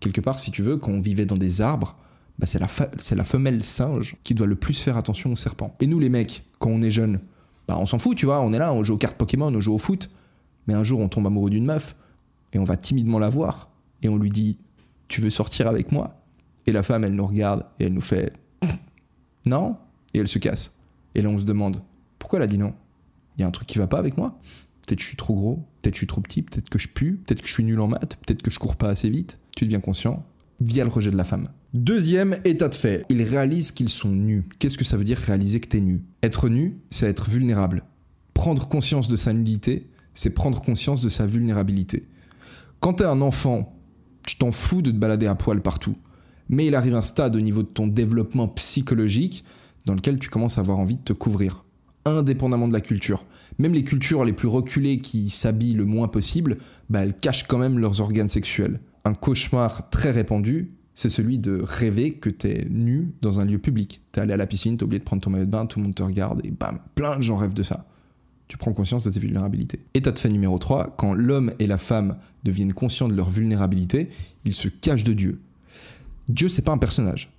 Quelque 0.01 0.21
part, 0.21 0.41
si 0.41 0.51
tu 0.51 0.63
veux, 0.63 0.77
quand 0.77 0.91
on 0.91 0.99
vivait 0.99 1.27
dans 1.27 1.37
des 1.37 1.61
arbres, 1.61 1.97
bah 2.39 2.47
c'est 2.47 2.59
la, 2.59 3.25
femelle 3.25 3.63
singe 3.63 4.17
qui 4.25 4.35
doit 4.35 4.47
le 4.47 4.57
plus 4.57 4.79
faire 4.79 4.97
attention 4.97 5.33
au 5.33 5.37
serpent. 5.37 5.77
Et 5.81 5.87
nous 5.87 6.01
les 6.01 6.09
mecs, 6.09 6.45
quand 6.59 6.71
on 6.71 6.83
est 6.83 6.91
jeunes, 6.91 7.21
bah 7.69 7.77
on 7.79 7.87
s'en 7.87 7.99
fout, 7.99 8.17
tu 8.17 8.27
vois, 8.27 8.41
on 8.41 8.53
est 8.53 8.59
là, 8.59 8.73
on 8.73 8.83
joue 8.83 8.95
aux 8.95 8.99
cartes 8.99 9.17
Pokémon, 9.17 9.55
on 9.55 9.61
joue 9.61 9.73
au 9.73 9.79
foot, 9.79 10.11
mais 10.67 10.75
un 10.75 10.83
jour 10.83 10.99
on 11.01 11.09
tombe 11.09 11.27
amoureux 11.27 11.51
d'une 11.51 11.65
meuf, 11.65 11.95
et 12.53 12.59
on 12.59 12.65
va 12.65 12.77
timidement 12.77 13.19
la 13.19 13.29
voir, 13.29 13.71
et 14.03 14.09
on 14.09 14.17
lui 14.17 14.31
dit 14.31 14.59
Tu 15.09 15.21
veux 15.21 15.31
sortir 15.31 15.67
avec 15.67 15.93
moi? 15.93 16.23
Et 16.67 16.73
la 16.73 16.83
femme, 16.83 17.05
elle 17.05 17.15
nous 17.15 17.27
regarde, 17.27 17.67
et 17.79 17.85
elle 17.85 17.93
nous 17.93 18.01
fait 18.01 18.33
Non? 19.47 19.77
Et 20.15 20.19
elle 20.19 20.29
se 20.29 20.39
casse. 20.39 20.73
Et 21.15 21.23
là 21.23 21.29
on 21.29 21.39
se 21.39 21.45
demande 21.45 21.83
Pourquoi 22.19 22.39
elle 22.39 22.45
a 22.45 22.49
dit 22.49 22.59
non? 22.59 22.75
Il 23.37 23.43
y 23.43 23.45
a 23.45 23.47
un 23.47 23.51
truc 23.51 23.67
qui 23.67 23.79
va 23.79 23.87
pas 23.87 23.99
avec 23.99 24.17
moi? 24.17 24.39
Peut-être 24.87 24.99
que 24.99 25.03
je 25.03 25.09
suis 25.09 25.17
trop 25.17 25.35
gros, 25.35 25.65
peut-être 25.81 25.95
que 25.95 25.97
je 25.97 26.01
suis 26.01 26.07
trop 26.07 26.21
petit, 26.21 26.43
peut-être 26.43 26.69
que 26.69 26.79
je 26.79 26.89
pue, 26.89 27.17
peut-être 27.17 27.41
que 27.41 27.49
je 27.49 27.53
suis 27.53 27.65
nul 27.65 27.81
en 27.81 27.89
maths, 27.89 28.17
peut-être 28.17 28.43
que 28.43 28.51
je 28.51 28.59
cours 28.59 28.77
pas 28.77 28.91
assez 28.91 29.09
vite. 29.09 29.39
Tu 29.57 29.65
deviens 29.65 29.81
conscient 29.81 30.25
via 30.61 30.85
le 30.85 30.91
rejet 30.91 31.11
de 31.11 31.17
la 31.17 31.25
femme. 31.25 31.49
Deuxième 31.73 32.37
état 32.45 32.69
de 32.69 32.75
fait, 32.75 33.05
ils 33.09 33.23
réalisent 33.23 33.73
qu'ils 33.73 33.89
sont 33.89 34.13
nus. 34.13 34.45
Qu'est-ce 34.59 34.79
que 34.79 34.85
ça 34.85 34.97
veut 34.97 35.05
dire 35.05 35.19
réaliser 35.19 35.59
que 35.61 35.69
t'es 35.69 35.81
nu? 35.81 36.05
Être 36.23 36.49
nu, 36.49 36.79
c'est 36.91 37.09
être 37.09 37.29
vulnérable. 37.29 37.83
Prendre 38.35 38.69
conscience 38.69 39.09
de 39.09 39.17
sa 39.17 39.33
nudité, 39.33 39.89
c'est 40.13 40.31
prendre 40.31 40.63
conscience 40.63 41.03
de 41.03 41.09
sa 41.09 41.27
vulnérabilité. 41.27 42.07
Quand 42.81 42.95
t'es 42.95 43.05
un 43.05 43.21
enfant, 43.23 43.77
tu 44.27 44.37
t'en 44.37 44.51
fous 44.51 44.83
de 44.83 44.91
te 44.91 44.97
balader 44.97 45.27
à 45.27 45.35
poil 45.35 45.61
partout. 45.61 45.97
Mais 46.49 46.67
il 46.67 46.75
arrive 46.75 46.95
un 46.95 47.03
stade 47.03 47.37
au 47.37 47.41
niveau 47.41 47.63
de 47.63 47.69
ton 47.69 47.87
développement 47.87 48.49
psychologique 48.49 49.45
dans 49.87 49.95
lequel 49.95 50.19
tu 50.19 50.29
commences 50.29 50.59
à 50.59 50.61
avoir 50.61 50.79
envie 50.79 50.97
de 50.97 51.03
te 51.03 51.13
couvrir, 51.13 51.65
indépendamment 52.05 52.69
de 52.69 52.73
la 52.73 52.81
culture. 52.81 53.25
Même 53.59 53.75
les 53.75 53.85
cultures 53.85 54.25
les 54.25 54.33
plus 54.33 54.49
reculées 54.49 54.99
qui 54.99 55.31
s'habillent 55.31 55.75
le 55.75 55.85
moins 55.85 56.09
possible, 56.09 56.59
bah 56.91 57.01
elles 57.01 57.17
cachent 57.17 57.47
quand 57.47 57.59
même 57.59 57.79
leurs 57.79 58.01
organes 58.01 58.29
sexuels. 58.29 58.81
Un 59.05 59.15
cauchemar 59.15 59.91
très 59.91 60.11
répandu, 60.11 60.73
c'est 60.95 61.11
celui 61.11 61.39
de 61.39 61.61
rêver 61.63 62.13
que 62.15 62.31
t'es 62.31 62.67
nu 62.71 63.15
dans 63.21 63.41
un 63.41 63.45
lieu 63.45 63.59
public. 63.59 64.01
T'es 64.13 64.21
allé 64.21 64.33
à 64.33 64.37
la 64.37 64.47
piscine, 64.47 64.77
t'as 64.77 64.85
oublié 64.85 65.01
de 65.01 65.05
prendre 65.05 65.23
ton 65.23 65.31
maillot 65.31 65.47
de 65.47 65.51
bain, 65.51 65.67
tout 65.67 65.79
le 65.79 65.85
monde 65.85 65.95
te 65.95 66.03
regarde 66.03 66.41
et 66.45 66.51
bam, 66.51 66.79
plein 66.95 67.17
de 67.17 67.23
gens 67.23 67.37
rêvent 67.37 67.55
de 67.55 67.63
ça. 67.63 67.87
Tu 68.49 68.57
prends 68.57 68.73
conscience 68.73 69.05
de 69.05 69.11
tes 69.11 69.21
vulnérabilités. 69.21 69.81
État 69.95 70.13
de 70.13 70.19
fait 70.19 70.29
numéro 70.29 70.59
3, 70.59 70.95
quand 70.97 71.15
l'homme 71.15 71.53
et 71.59 71.67
la 71.67 71.79
femme 71.79 72.19
deviennent 72.45 72.75
conscients 72.75 73.09
de 73.09 73.15
leur 73.15 73.31
vulnérabilité, 73.31 74.11
ils 74.45 74.53
se 74.53 74.69
cachent 74.69 75.05
de 75.05 75.15
Dieu. 75.15 75.41
Dieu, 76.29 76.49
c'est 76.49 76.63
pas 76.63 76.73
un 76.73 76.79
personnage. 76.79 77.33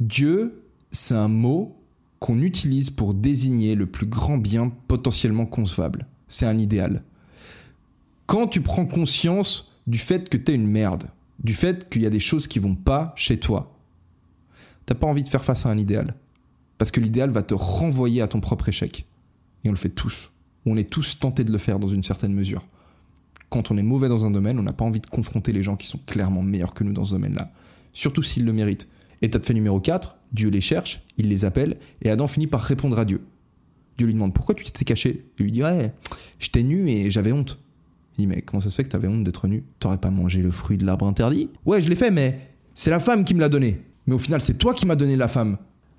Dieu, 0.00 0.62
c'est 0.92 1.14
un 1.14 1.28
mot 1.28 1.76
qu'on 2.18 2.40
utilise 2.40 2.90
pour 2.90 3.14
désigner 3.14 3.74
le 3.74 3.86
plus 3.86 4.06
grand 4.06 4.38
bien 4.38 4.70
potentiellement 4.88 5.46
concevable. 5.46 6.06
C'est 6.28 6.46
un 6.46 6.58
idéal. 6.58 7.02
Quand 8.26 8.46
tu 8.46 8.60
prends 8.60 8.86
conscience 8.86 9.72
du 9.86 9.98
fait 9.98 10.28
que 10.28 10.36
tu 10.36 10.52
es 10.52 10.54
une 10.54 10.66
merde, 10.66 11.10
du 11.42 11.54
fait 11.54 11.88
qu'il 11.88 12.02
y 12.02 12.06
a 12.06 12.10
des 12.10 12.20
choses 12.20 12.46
qui 12.46 12.58
vont 12.58 12.74
pas 12.74 13.12
chez 13.16 13.40
toi, 13.40 13.74
t'as 14.86 14.94
pas 14.94 15.06
envie 15.06 15.22
de 15.22 15.28
faire 15.28 15.44
face 15.44 15.64
à 15.66 15.70
un 15.70 15.78
idéal. 15.78 16.14
Parce 16.78 16.90
que 16.90 17.00
l'idéal 17.00 17.30
va 17.30 17.42
te 17.42 17.54
renvoyer 17.54 18.22
à 18.22 18.28
ton 18.28 18.40
propre 18.40 18.68
échec. 18.68 19.06
Et 19.64 19.68
on 19.68 19.72
le 19.72 19.78
fait 19.78 19.90
tous. 19.90 20.30
On 20.66 20.76
est 20.76 20.88
tous 20.88 21.18
tentés 21.18 21.44
de 21.44 21.52
le 21.52 21.58
faire 21.58 21.78
dans 21.78 21.88
une 21.88 22.02
certaine 22.02 22.32
mesure. 22.32 22.64
Quand 23.48 23.70
on 23.70 23.76
est 23.76 23.82
mauvais 23.82 24.08
dans 24.08 24.26
un 24.26 24.30
domaine, 24.30 24.58
on 24.58 24.62
n'a 24.62 24.72
pas 24.72 24.84
envie 24.84 25.00
de 25.00 25.06
confronter 25.06 25.52
les 25.52 25.62
gens 25.62 25.76
qui 25.76 25.86
sont 25.86 25.98
clairement 26.06 26.42
meilleurs 26.42 26.74
que 26.74 26.84
nous 26.84 26.92
dans 26.92 27.04
ce 27.04 27.12
domaine-là. 27.12 27.52
Surtout 27.92 28.22
s'ils 28.22 28.44
le 28.44 28.52
méritent. 28.52 28.88
État 29.22 29.38
de 29.38 29.44
fait 29.44 29.54
numéro 29.54 29.80
4, 29.80 30.16
Dieu 30.32 30.48
les 30.50 30.60
cherche, 30.60 31.02
il 31.18 31.28
les 31.28 31.44
appelle, 31.44 31.78
et 32.02 32.10
Adam 32.10 32.26
finit 32.26 32.46
par 32.46 32.60
répondre 32.60 32.98
à 32.98 33.04
Dieu. 33.04 33.20
Dieu 33.98 34.06
lui 34.06 34.14
demande 34.14 34.32
pourquoi 34.32 34.54
tu 34.54 34.64
t'étais 34.64 34.84
caché? 34.84 35.26
Il 35.38 35.44
lui 35.44 35.52
dit 35.52 35.62
ouais, 35.62 35.92
j'étais 36.38 36.62
nu 36.62 36.88
et 36.88 37.10
j'avais 37.10 37.32
honte. 37.32 37.58
Il 38.16 38.22
dit 38.22 38.26
mais 38.26 38.40
comment 38.40 38.60
ça 38.60 38.70
se 38.70 38.74
fait 38.74 38.84
que 38.84 38.88
t'avais 38.88 39.08
honte 39.08 39.24
d'être 39.24 39.46
nu? 39.46 39.64
T'aurais 39.78 39.98
pas 39.98 40.10
mangé 40.10 40.40
le 40.40 40.50
fruit 40.50 40.78
de 40.78 40.86
l'arbre 40.86 41.06
interdit? 41.06 41.50
Ouais, 41.66 41.82
je 41.82 41.88
l'ai 41.90 41.96
fait, 41.96 42.10
mais 42.10 42.38
c'est 42.74 42.90
la 42.90 43.00
femme 43.00 43.24
qui 43.24 43.34
me 43.34 43.40
l'a 43.40 43.48
donné. 43.48 43.82
Mais 44.06 44.14
au 44.14 44.18
final, 44.18 44.40
c'est 44.40 44.56
toi 44.56 44.72
qui 44.72 44.86
m'as 44.86 44.96
donné 44.96 45.16
la 45.16 45.28
femme. 45.28 45.58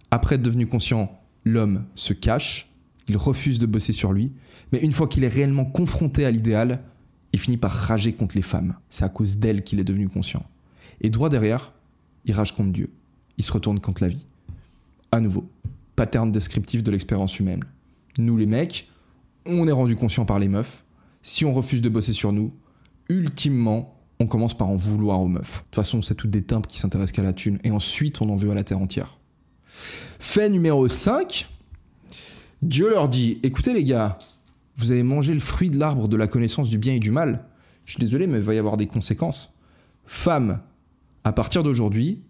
Après 0.10 0.36
être 0.36 0.42
devenu 0.42 0.66
conscient, 0.66 1.20
l'homme 1.46 1.86
se 1.94 2.14
cache, 2.14 2.71
il 3.12 3.18
refuse 3.18 3.60
de 3.60 3.66
bosser 3.66 3.94
sur 3.94 4.14
lui, 4.14 4.32
mais 4.72 4.80
une 4.80 4.92
fois 4.92 5.08
qu'il 5.08 5.24
est 5.24 5.28
réellement 5.28 5.66
confronté 5.66 6.26
à 6.26 6.32
l'idéal, 6.32 6.84
il 7.34 7.40
finit 7.40 7.58
par 7.58 7.72
rager 7.72 8.14
contre 8.14 8.36
les 8.36 8.42
femmes. 8.42 8.76
C'est 8.90 9.06
à 9.06 9.10
cause 9.10 9.38
d'elles 9.38 9.64
qu'il 9.64 9.80
est 9.80 9.84
devenu 9.84 10.10
conscient. 10.10 10.44
Et 11.02 11.10
droit 11.10 11.30
derrière, 11.30 11.74
il 12.26 12.34
rage 12.34 12.56
contre 12.56 12.72
Dieu 12.72 12.92
il 13.42 13.44
se 13.44 13.52
retourne 13.52 13.80
contre 13.80 14.04
la 14.04 14.10
vie. 14.10 14.28
À 15.12 15.20
nouveau, 15.20 15.50
pattern 15.96 16.32
descriptif 16.32 16.84
de 16.84 16.92
l'expérience 16.92 17.40
humaine. 17.40 17.64
Nous 18.20 18.38
les 18.38 18.46
mecs, 18.46 18.88
on 19.48 19.68
est 19.68 19.72
rendu 19.72 19.96
conscient 19.96 20.26
par 20.26 20.38
les 20.38 20.48
meufs. 20.48 20.84
Si 21.24 21.44
on 21.44 21.52
refuse 21.52 21.82
de 21.82 21.90
bosser 21.90 22.14
sur 22.14 22.34
nous, 22.34 22.54
ultimement, 23.10 23.98
on 24.20 24.28
commence 24.28 24.56
par 24.56 24.70
en 24.70 24.76
vouloir 24.76 25.20
aux 25.22 25.28
meufs. 25.28 25.58
De 25.58 25.64
toute 25.66 25.76
façon, 25.76 26.04
c'est 26.04 26.14
toutes 26.14 26.30
des 26.30 26.44
timbres 26.44 26.68
qui 26.68 26.80
s'intéressent 26.80 27.14
qu'à 27.14 27.24
la 27.24 27.34
thune. 27.34 27.58
Et 27.64 27.72
ensuite, 27.72 28.22
on 28.22 28.30
en 28.30 28.36
veut 28.36 28.52
à 28.52 28.54
la 28.54 28.64
terre 28.64 28.80
entière. 28.80 29.18
Fait 30.20 30.50
numéro 30.50 30.88
5, 30.88 31.50
Dieu 32.62 32.92
leur 32.92 33.10
dit, 33.10 33.40
écoutez 33.42 33.74
les 33.74 33.84
gars, 33.84 34.20
vous 34.76 34.92
avez 34.92 35.02
mangé 35.02 35.34
le 35.34 35.40
fruit 35.40 35.72
de 35.72 35.80
l'arbre 35.80 36.08
de 36.08 36.16
la 36.16 36.28
connaissance 36.28 36.70
du 36.70 36.78
bien 36.78 36.94
et 36.94 37.00
du 37.00 37.10
mal. 37.10 37.46
Je 37.86 37.94
suis 37.94 38.00
désolé, 38.00 38.28
mais 38.28 38.38
il 38.38 38.44
va 38.44 38.54
y 38.54 38.60
avoir 38.60 38.78
des 38.78 38.86
conséquences. 38.86 39.54
Femme, 40.06 40.62
à 41.24 41.34
partir 41.34 41.64
d'aujourd'hui, 41.64 42.22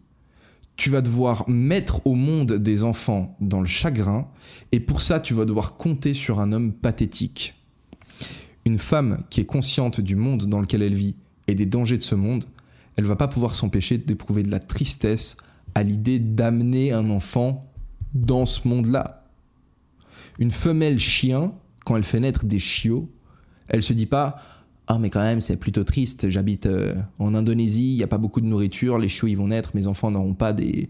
tu 0.78 0.90
vas 0.90 1.02
devoir 1.02 1.48
mettre 1.50 2.08
au 2.08 2.16
monde 2.16 2.54
des 2.54 2.84
enfants 2.84 3.36
dans 3.42 3.60
le 3.60 3.66
chagrin, 3.66 4.28
et 4.72 4.80
pour 4.80 5.02
ça, 5.02 5.20
tu 5.20 5.34
vas 5.34 5.44
devoir 5.44 5.76
compter 5.76 6.14
sur 6.14 6.40
un 6.40 6.54
homme 6.54 6.72
pathétique. 6.72 7.56
Une 8.66 8.80
femme 8.80 9.24
qui 9.30 9.42
est 9.42 9.46
consciente 9.46 10.00
du 10.00 10.16
monde 10.16 10.46
dans 10.46 10.62
lequel 10.62 10.82
elle 10.82 10.96
vit 10.96 11.18
et 11.48 11.56
des 11.56 11.66
dangers 11.66 11.98
de 11.98 12.04
ce 12.04 12.16
monde, 12.16 12.46
elle 12.96 13.06
va 13.06 13.18
pas 13.18 13.28
pouvoir 13.28 13.54
s'empêcher 13.54 13.98
d'éprouver 13.98 14.44
de 14.44 14.52
la 14.52 14.60
tristesse 14.60 15.36
à 15.76 15.84
l'idée 15.84 16.20
d'amener 16.20 16.94
un 16.94 17.10
enfant 17.10 17.70
dans 18.14 18.46
ce 18.46 18.68
monde-là. 18.68 19.21
Une 20.40 20.52
femelle 20.52 21.00
chien, 21.00 21.54
quand 21.86 21.96
elle 21.96 22.04
fait 22.04 22.20
naître 22.20 22.46
des 22.46 22.60
chiots, 22.60 23.10
elle 23.68 23.84
se 23.84 23.94
dit 23.94 24.06
pas 24.06 24.38
ah, 24.88 24.98
mais 25.00 25.10
quand 25.10 25.22
même, 25.22 25.40
c'est 25.40 25.56
plutôt 25.56 25.86
triste. 25.86 26.30
J'habite 26.30 26.66
euh, 26.66 26.96
en 27.18 27.34
Indonésie, 27.34 27.94
il 27.94 27.96
n'y 27.96 28.04
a 28.04 28.08
pas 28.08 28.18
beaucoup 28.18 28.42
de 28.42 28.46
nourriture, 28.46 28.98
les 28.98 29.08
chiots 29.08 29.30
ils 29.30 29.36
vont 29.36 29.48
naître, 29.48 29.72
mes 29.74 29.88
enfants 29.88 30.12
n'auront 30.12 30.34
pas, 30.34 30.52
des, 30.52 30.90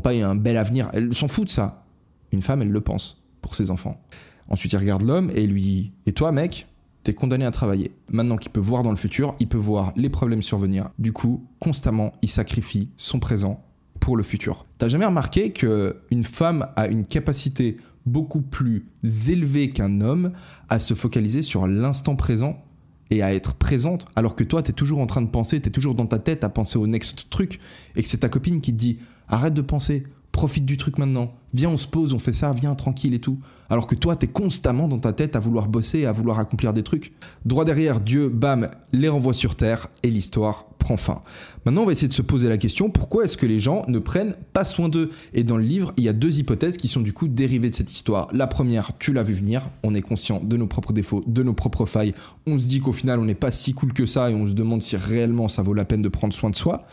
pas 0.00 0.12
un 0.12 0.36
bel 0.36 0.56
avenir. 0.56 0.90
Elle 0.92 1.12
s'en 1.12 1.26
fout 1.26 1.46
de 1.46 1.50
ça. 1.50 1.84
Une 2.30 2.40
femme, 2.40 2.62
elle 2.62 2.70
le 2.70 2.80
pense 2.80 3.20
pour 3.40 3.56
ses 3.56 3.72
enfants. 3.72 4.00
Ensuite, 4.48 4.72
il 4.74 4.76
regarde 4.76 5.02
l'homme 5.02 5.30
et 5.34 5.44
lui 5.46 5.60
dit 5.60 5.92
Et 6.06 6.12
toi, 6.12 6.30
mec, 6.30 6.68
t'es 7.02 7.14
condamné 7.14 7.44
à 7.44 7.50
travailler. 7.50 7.92
Maintenant 8.08 8.36
qu'il 8.36 8.52
peut 8.52 8.60
voir 8.60 8.84
dans 8.84 8.90
le 8.90 8.96
futur, 8.96 9.34
il 9.40 9.48
peut 9.48 9.58
voir 9.58 9.92
les 9.96 10.08
problèmes 10.08 10.42
survenir. 10.42 10.90
Du 11.00 11.12
coup, 11.12 11.44
constamment, 11.58 12.12
il 12.22 12.28
sacrifie 12.28 12.90
son 12.96 13.18
présent 13.18 13.64
pour 13.98 14.16
le 14.16 14.22
futur. 14.22 14.66
T'as 14.78 14.88
jamais 14.88 15.06
remarqué 15.06 15.52
que 15.52 15.96
une 16.10 16.24
femme 16.24 16.68
a 16.76 16.86
une 16.88 17.04
capacité 17.04 17.76
beaucoup 18.06 18.42
plus 18.42 18.86
élevée 19.28 19.70
qu'un 19.70 20.00
homme 20.00 20.32
à 20.68 20.80
se 20.80 20.94
focaliser 20.94 21.42
sur 21.42 21.66
l'instant 21.66 22.16
présent 22.16 22.64
et 23.10 23.22
à 23.22 23.34
être 23.34 23.54
présente, 23.54 24.06
alors 24.16 24.34
que 24.34 24.44
toi, 24.44 24.62
tu 24.62 24.70
es 24.70 24.74
toujours 24.74 25.00
en 25.00 25.06
train 25.06 25.20
de 25.20 25.28
penser, 25.28 25.60
tu 25.60 25.68
es 25.68 25.70
toujours 25.70 25.94
dans 25.94 26.06
ta 26.06 26.18
tête 26.18 26.44
à 26.44 26.48
penser 26.48 26.78
au 26.78 26.86
next 26.86 27.28
truc, 27.28 27.60
et 27.94 28.02
que 28.02 28.08
c'est 28.08 28.18
ta 28.18 28.28
copine 28.28 28.60
qui 28.60 28.72
te 28.72 28.78
dit 28.78 28.98
arrête 29.28 29.54
de 29.54 29.62
penser, 29.62 30.04
profite 30.32 30.64
du 30.64 30.78
truc 30.78 30.98
maintenant, 30.98 31.34
viens, 31.54 31.68
on 31.68 31.76
se 31.76 31.86
pose, 31.86 32.14
on 32.14 32.18
fait 32.18 32.32
ça, 32.32 32.52
viens, 32.52 32.74
tranquille 32.74 33.14
et 33.14 33.20
tout. 33.20 33.38
Alors 33.68 33.86
que 33.86 33.94
toi, 33.94 34.16
tu 34.16 34.26
es 34.26 34.28
constamment 34.28 34.88
dans 34.88 34.98
ta 34.98 35.12
tête 35.12 35.36
à 35.36 35.40
vouloir 35.40 35.68
bosser, 35.68 36.06
à 36.06 36.12
vouloir 36.12 36.38
accomplir 36.38 36.72
des 36.72 36.82
trucs. 36.82 37.12
Droit 37.44 37.64
derrière, 37.64 38.00
Dieu, 38.00 38.28
bam, 38.28 38.68
les 38.92 39.08
renvoie 39.08 39.34
sur 39.34 39.54
terre, 39.54 39.88
et 40.02 40.10
l'histoire 40.10 40.66
prend 40.78 40.96
fin. 40.96 41.22
Maintenant, 41.64 41.82
on 41.82 41.86
va 41.86 41.92
essayer 41.92 42.08
de 42.08 42.12
se 42.12 42.22
poser 42.22 42.48
la 42.48 42.58
question 42.58 42.90
pourquoi 42.90 43.24
est-ce 43.24 43.36
que 43.36 43.46
les 43.46 43.60
gens 43.60 43.84
ne 43.88 43.98
prennent 43.98 44.34
pas 44.52 44.64
soin 44.64 44.88
d'eux? 44.88 45.10
Et 45.32 45.44
dans 45.44 45.56
le 45.56 45.64
livre, 45.64 45.92
il 45.96 46.04
y 46.04 46.08
a 46.08 46.12
deux 46.12 46.38
hypothèses 46.38 46.76
qui 46.76 46.88
sont 46.88 47.00
du 47.00 47.12
coup 47.12 47.28
dérivées 47.28 47.70
de 47.70 47.74
cette 47.74 47.92
histoire. 47.92 48.28
La 48.32 48.46
première, 48.46 48.90
tu 48.98 49.12
l'as 49.12 49.22
vu 49.22 49.34
venir, 49.34 49.70
on 49.84 49.94
est 49.94 50.02
conscient 50.02 50.40
de 50.42 50.56
nos 50.56 50.66
propres 50.66 50.92
défauts, 50.92 51.22
de 51.26 51.42
nos 51.42 51.54
propres 51.54 51.86
failles. 51.86 52.14
On 52.46 52.58
se 52.58 52.66
dit 52.66 52.80
qu'au 52.80 52.92
final, 52.92 53.20
on 53.20 53.24
n'est 53.24 53.34
pas 53.34 53.50
si 53.50 53.74
cool 53.74 53.92
que 53.92 54.06
ça 54.06 54.30
et 54.30 54.34
on 54.34 54.46
se 54.46 54.54
demande 54.54 54.82
si 54.82 54.96
réellement 54.96 55.48
ça 55.48 55.62
vaut 55.62 55.74
la 55.74 55.84
peine 55.84 56.02
de 56.02 56.08
prendre 56.08 56.34
soin 56.34 56.50
de 56.50 56.56
soi. 56.56 56.86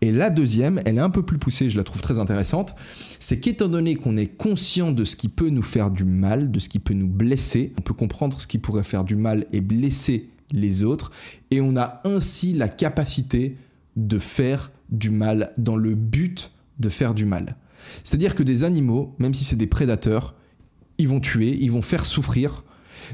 Et 0.00 0.12
la 0.12 0.30
deuxième, 0.30 0.80
elle 0.84 0.98
est 0.98 1.00
un 1.00 1.10
peu 1.10 1.24
plus 1.24 1.38
poussée, 1.38 1.68
je 1.68 1.76
la 1.76 1.82
trouve 1.82 2.00
très 2.00 2.20
intéressante, 2.20 2.76
c'est 3.18 3.40
qu'étant 3.40 3.68
donné 3.68 3.96
qu'on 3.96 4.16
est 4.16 4.28
conscient 4.28 4.92
de 4.92 5.04
ce 5.04 5.16
qui 5.16 5.28
peut 5.28 5.48
nous 5.48 5.62
faire 5.62 5.90
du 5.90 6.04
mal, 6.04 6.52
de 6.52 6.58
ce 6.60 6.68
qui 6.68 6.78
peut 6.78 6.94
nous 6.94 7.08
blesser, 7.08 7.72
on 7.78 7.82
peut 7.82 7.94
comprendre 7.94 8.40
ce 8.40 8.46
qui 8.46 8.58
pourrait 8.58 8.84
faire 8.84 9.02
du 9.02 9.16
mal 9.16 9.46
et 9.52 9.60
blesser 9.60 10.30
les 10.52 10.84
autres, 10.84 11.10
et 11.50 11.60
on 11.60 11.76
a 11.76 12.00
ainsi 12.04 12.52
la 12.52 12.68
capacité 12.68 13.56
de 13.96 14.18
faire 14.18 14.70
du 14.90 15.10
mal 15.10 15.52
dans 15.58 15.76
le 15.76 15.94
but 15.94 16.52
de 16.78 16.88
faire 16.88 17.12
du 17.12 17.26
mal. 17.26 17.56
C'est-à-dire 18.04 18.34
que 18.34 18.42
des 18.42 18.64
animaux, 18.64 19.14
même 19.18 19.34
si 19.34 19.44
c'est 19.44 19.56
des 19.56 19.66
prédateurs, 19.66 20.34
ils 20.98 21.08
vont 21.08 21.20
tuer, 21.20 21.56
ils 21.60 21.70
vont 21.70 21.82
faire 21.82 22.06
souffrir, 22.06 22.64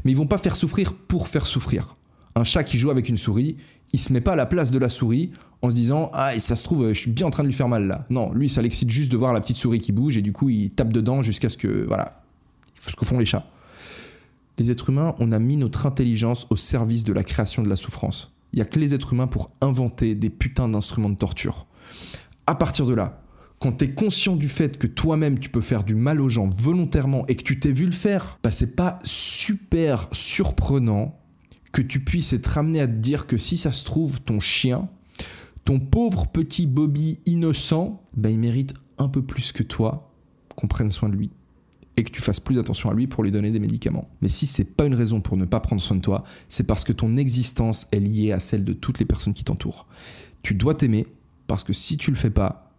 mais 0.04 0.10
ils 0.12 0.16
vont 0.16 0.26
pas 0.26 0.38
faire 0.38 0.56
souffrir 0.56 0.94
pour 0.94 1.28
faire 1.28 1.46
souffrir. 1.46 1.96
Un 2.34 2.44
chat 2.44 2.64
qui 2.64 2.78
joue 2.78 2.90
avec 2.90 3.08
une 3.08 3.16
souris, 3.16 3.56
il 3.92 3.98
se 3.98 4.12
met 4.12 4.20
pas 4.20 4.32
à 4.32 4.36
la 4.36 4.46
place 4.46 4.70
de 4.72 4.78
la 4.78 4.88
souris 4.88 5.30
en 5.62 5.70
se 5.70 5.74
disant 5.74 6.10
ah 6.12 6.34
et 6.34 6.40
ça 6.40 6.56
se 6.56 6.64
trouve 6.64 6.88
je 6.88 6.98
suis 6.98 7.10
bien 7.10 7.26
en 7.26 7.30
train 7.30 7.44
de 7.44 7.48
lui 7.48 7.54
faire 7.54 7.68
mal 7.68 7.86
là. 7.86 8.06
Non, 8.10 8.32
lui 8.32 8.48
ça 8.48 8.60
l'excite 8.60 8.90
juste 8.90 9.12
de 9.12 9.16
voir 9.16 9.32
la 9.32 9.40
petite 9.40 9.56
souris 9.56 9.78
qui 9.78 9.92
bouge 9.92 10.16
et 10.16 10.22
du 10.22 10.32
coup 10.32 10.50
il 10.50 10.70
tape 10.70 10.92
dedans 10.92 11.22
jusqu'à 11.22 11.48
ce 11.48 11.56
que 11.56 11.84
voilà, 11.86 12.22
ce 12.80 12.96
que 12.96 13.04
font 13.04 13.18
les 13.18 13.24
chats. 13.24 13.46
Les 14.58 14.70
êtres 14.70 14.90
humains, 14.90 15.14
on 15.18 15.32
a 15.32 15.38
mis 15.38 15.56
notre 15.56 15.86
intelligence 15.86 16.46
au 16.50 16.56
service 16.56 17.04
de 17.04 17.12
la 17.12 17.24
création 17.24 17.62
de 17.62 17.68
la 17.68 17.76
souffrance. 17.76 18.32
Il 18.52 18.58
y 18.58 18.62
a 18.62 18.64
que 18.64 18.78
les 18.78 18.94
êtres 18.94 19.12
humains 19.12 19.26
pour 19.26 19.50
inventer 19.60 20.14
des 20.14 20.30
putains 20.30 20.68
d'instruments 20.68 21.10
de 21.10 21.16
torture. 21.16 21.66
À 22.46 22.54
partir 22.54 22.86
de 22.86 22.94
là, 22.94 23.20
quand 23.58 23.78
tu 23.78 23.84
es 23.84 23.90
conscient 23.94 24.36
du 24.36 24.48
fait 24.48 24.76
que 24.76 24.86
toi-même 24.86 25.38
tu 25.38 25.48
peux 25.48 25.60
faire 25.60 25.84
du 25.84 25.94
mal 25.94 26.20
aux 26.20 26.28
gens 26.28 26.48
volontairement 26.48 27.26
et 27.28 27.36
que 27.36 27.42
tu 27.42 27.58
t'es 27.58 27.72
vu 27.72 27.86
le 27.86 27.92
faire, 27.92 28.38
bah 28.42 28.50
c'est 28.50 28.76
pas 28.76 28.98
super 29.02 30.08
surprenant 30.12 31.18
que 31.74 31.82
tu 31.82 31.98
puisses 31.98 32.32
être 32.32 32.56
amené 32.56 32.80
à 32.80 32.86
te 32.86 32.92
dire 32.92 33.26
que 33.26 33.36
si 33.36 33.58
ça 33.58 33.72
se 33.72 33.84
trouve, 33.84 34.20
ton 34.20 34.38
chien, 34.38 34.88
ton 35.64 35.80
pauvre 35.80 36.28
petit 36.28 36.68
Bobby 36.68 37.18
innocent, 37.26 38.00
bah 38.16 38.30
il 38.30 38.38
mérite 38.38 38.74
un 38.96 39.08
peu 39.08 39.22
plus 39.22 39.50
que 39.50 39.64
toi 39.64 40.14
qu'on 40.54 40.68
prenne 40.68 40.92
soin 40.92 41.08
de 41.08 41.16
lui 41.16 41.30
et 41.96 42.04
que 42.04 42.10
tu 42.10 42.22
fasses 42.22 42.38
plus 42.38 42.60
attention 42.60 42.90
à 42.90 42.94
lui 42.94 43.08
pour 43.08 43.24
lui 43.24 43.32
donner 43.32 43.50
des 43.50 43.58
médicaments. 43.58 44.08
Mais 44.20 44.28
si 44.28 44.46
c'est 44.46 44.76
pas 44.76 44.86
une 44.86 44.94
raison 44.94 45.20
pour 45.20 45.36
ne 45.36 45.46
pas 45.46 45.58
prendre 45.58 45.82
soin 45.82 45.96
de 45.96 46.00
toi, 46.00 46.22
c'est 46.48 46.62
parce 46.62 46.84
que 46.84 46.92
ton 46.92 47.16
existence 47.16 47.88
est 47.90 47.98
liée 47.98 48.30
à 48.30 48.38
celle 48.38 48.64
de 48.64 48.72
toutes 48.72 49.00
les 49.00 49.04
personnes 49.04 49.34
qui 49.34 49.42
t'entourent. 49.42 49.88
Tu 50.42 50.54
dois 50.54 50.76
t'aimer 50.76 51.08
parce 51.48 51.64
que 51.64 51.72
si 51.72 51.96
tu 51.96 52.12
le 52.12 52.16
fais 52.16 52.30
pas, 52.30 52.72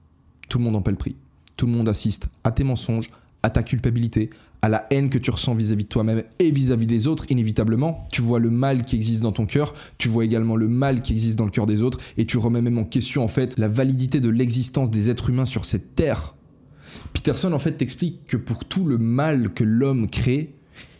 tout 0.47 0.57
le 0.57 0.63
monde 0.63 0.77
en 0.77 0.81
paie 0.81 0.91
le 0.91 0.97
prix. 0.97 1.17
Tout 1.57 1.65
le 1.65 1.73
monde 1.73 1.89
assiste 1.89 2.29
à 2.45 2.51
tes 2.53 2.63
mensonges, 2.63 3.11
à 3.43 3.49
ta 3.49 3.61
culpabilité, 3.61 4.29
à 4.65 4.69
la 4.69 4.87
haine 4.89 5.11
que 5.11 5.19
tu 5.19 5.29
ressens 5.29 5.53
vis-à-vis 5.53 5.83
de 5.83 5.89
toi-même 5.89 6.23
et 6.39 6.49
vis-à-vis 6.49 6.87
des 6.87 7.05
autres, 7.05 7.29
inévitablement. 7.29 8.03
Tu 8.11 8.23
vois 8.23 8.39
le 8.39 8.49
mal 8.49 8.83
qui 8.83 8.95
existe 8.95 9.21
dans 9.21 9.31
ton 9.31 9.45
cœur, 9.45 9.75
tu 9.99 10.09
vois 10.09 10.25
également 10.25 10.55
le 10.55 10.67
mal 10.67 11.03
qui 11.03 11.13
existe 11.13 11.37
dans 11.37 11.45
le 11.45 11.51
cœur 11.51 11.67
des 11.67 11.83
autres, 11.83 11.99
et 12.17 12.25
tu 12.25 12.39
remets 12.39 12.63
même 12.63 12.79
en 12.79 12.83
question 12.83 13.23
en 13.23 13.27
fait 13.27 13.59
la 13.59 13.67
validité 13.67 14.21
de 14.21 14.29
l'existence 14.29 14.89
des 14.89 15.11
êtres 15.11 15.29
humains 15.29 15.45
sur 15.45 15.65
cette 15.65 15.93
terre. 15.93 16.33
Peterson 17.13 17.53
en 17.53 17.59
fait 17.59 17.73
t'explique 17.73 18.25
que 18.25 18.37
pour 18.37 18.65
tout 18.65 18.85
le 18.85 18.97
mal 18.97 19.53
que 19.53 19.63
l'homme 19.63 20.09
crée, 20.09 20.55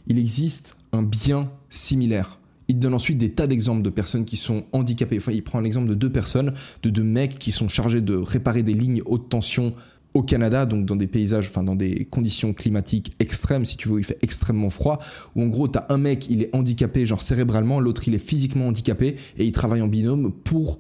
il 0.06 0.20
existe 0.20 0.76
un 0.92 1.02
bien 1.02 1.50
similaire. 1.72 2.40
Il 2.68 2.76
te 2.76 2.82
donne 2.82 2.94
ensuite 2.94 3.18
des 3.18 3.32
tas 3.32 3.48
d'exemples 3.48 3.82
de 3.82 3.90
personnes 3.90 4.26
qui 4.26 4.38
sont 4.38 4.66
handicapées. 4.74 5.18
Enfin, 5.18 5.32
il 5.32 5.44
prend 5.44 5.60
l'exemple 5.60 5.88
de 5.88 5.96
deux 5.96 6.12
personnes, 6.12 6.54
de 6.84 6.90
deux 6.92 7.04
mecs 7.04 7.40
qui 7.40 7.52
sont 7.52 7.68
chargés 7.68 8.02
de 8.02 8.16
réparer 8.16 8.62
des 8.62 8.74
lignes 8.74 9.02
haute 9.06 9.30
tension 9.30 9.74
au 10.16 10.24
Canada, 10.24 10.66
donc 10.66 10.86
dans 10.86 10.96
des 10.96 11.08
paysages, 11.08 11.48
enfin 11.48 11.62
dans 11.62 11.76
des 11.76 12.06
conditions 12.06 12.54
climatiques 12.54 13.14
extrêmes, 13.20 13.66
si 13.66 13.76
tu 13.76 13.90
veux, 13.90 14.00
il 14.00 14.04
fait 14.06 14.18
extrêmement 14.22 14.70
froid, 14.70 15.00
où 15.36 15.44
en 15.44 15.48
gros, 15.48 15.68
t'as 15.68 15.86
un 15.90 15.98
mec, 15.98 16.30
il 16.30 16.42
est 16.42 16.56
handicapé, 16.56 17.06
genre 17.06 17.22
cérébralement, 17.22 17.82
l'autre, 17.82 18.08
il 18.08 18.16
est 18.16 18.26
physiquement 18.26 18.68
handicapé, 18.68 19.18
et 19.38 19.46
il 19.46 19.52
travaille 19.52 19.82
en 19.82 19.88
binôme 19.88 20.32
pour 20.32 20.80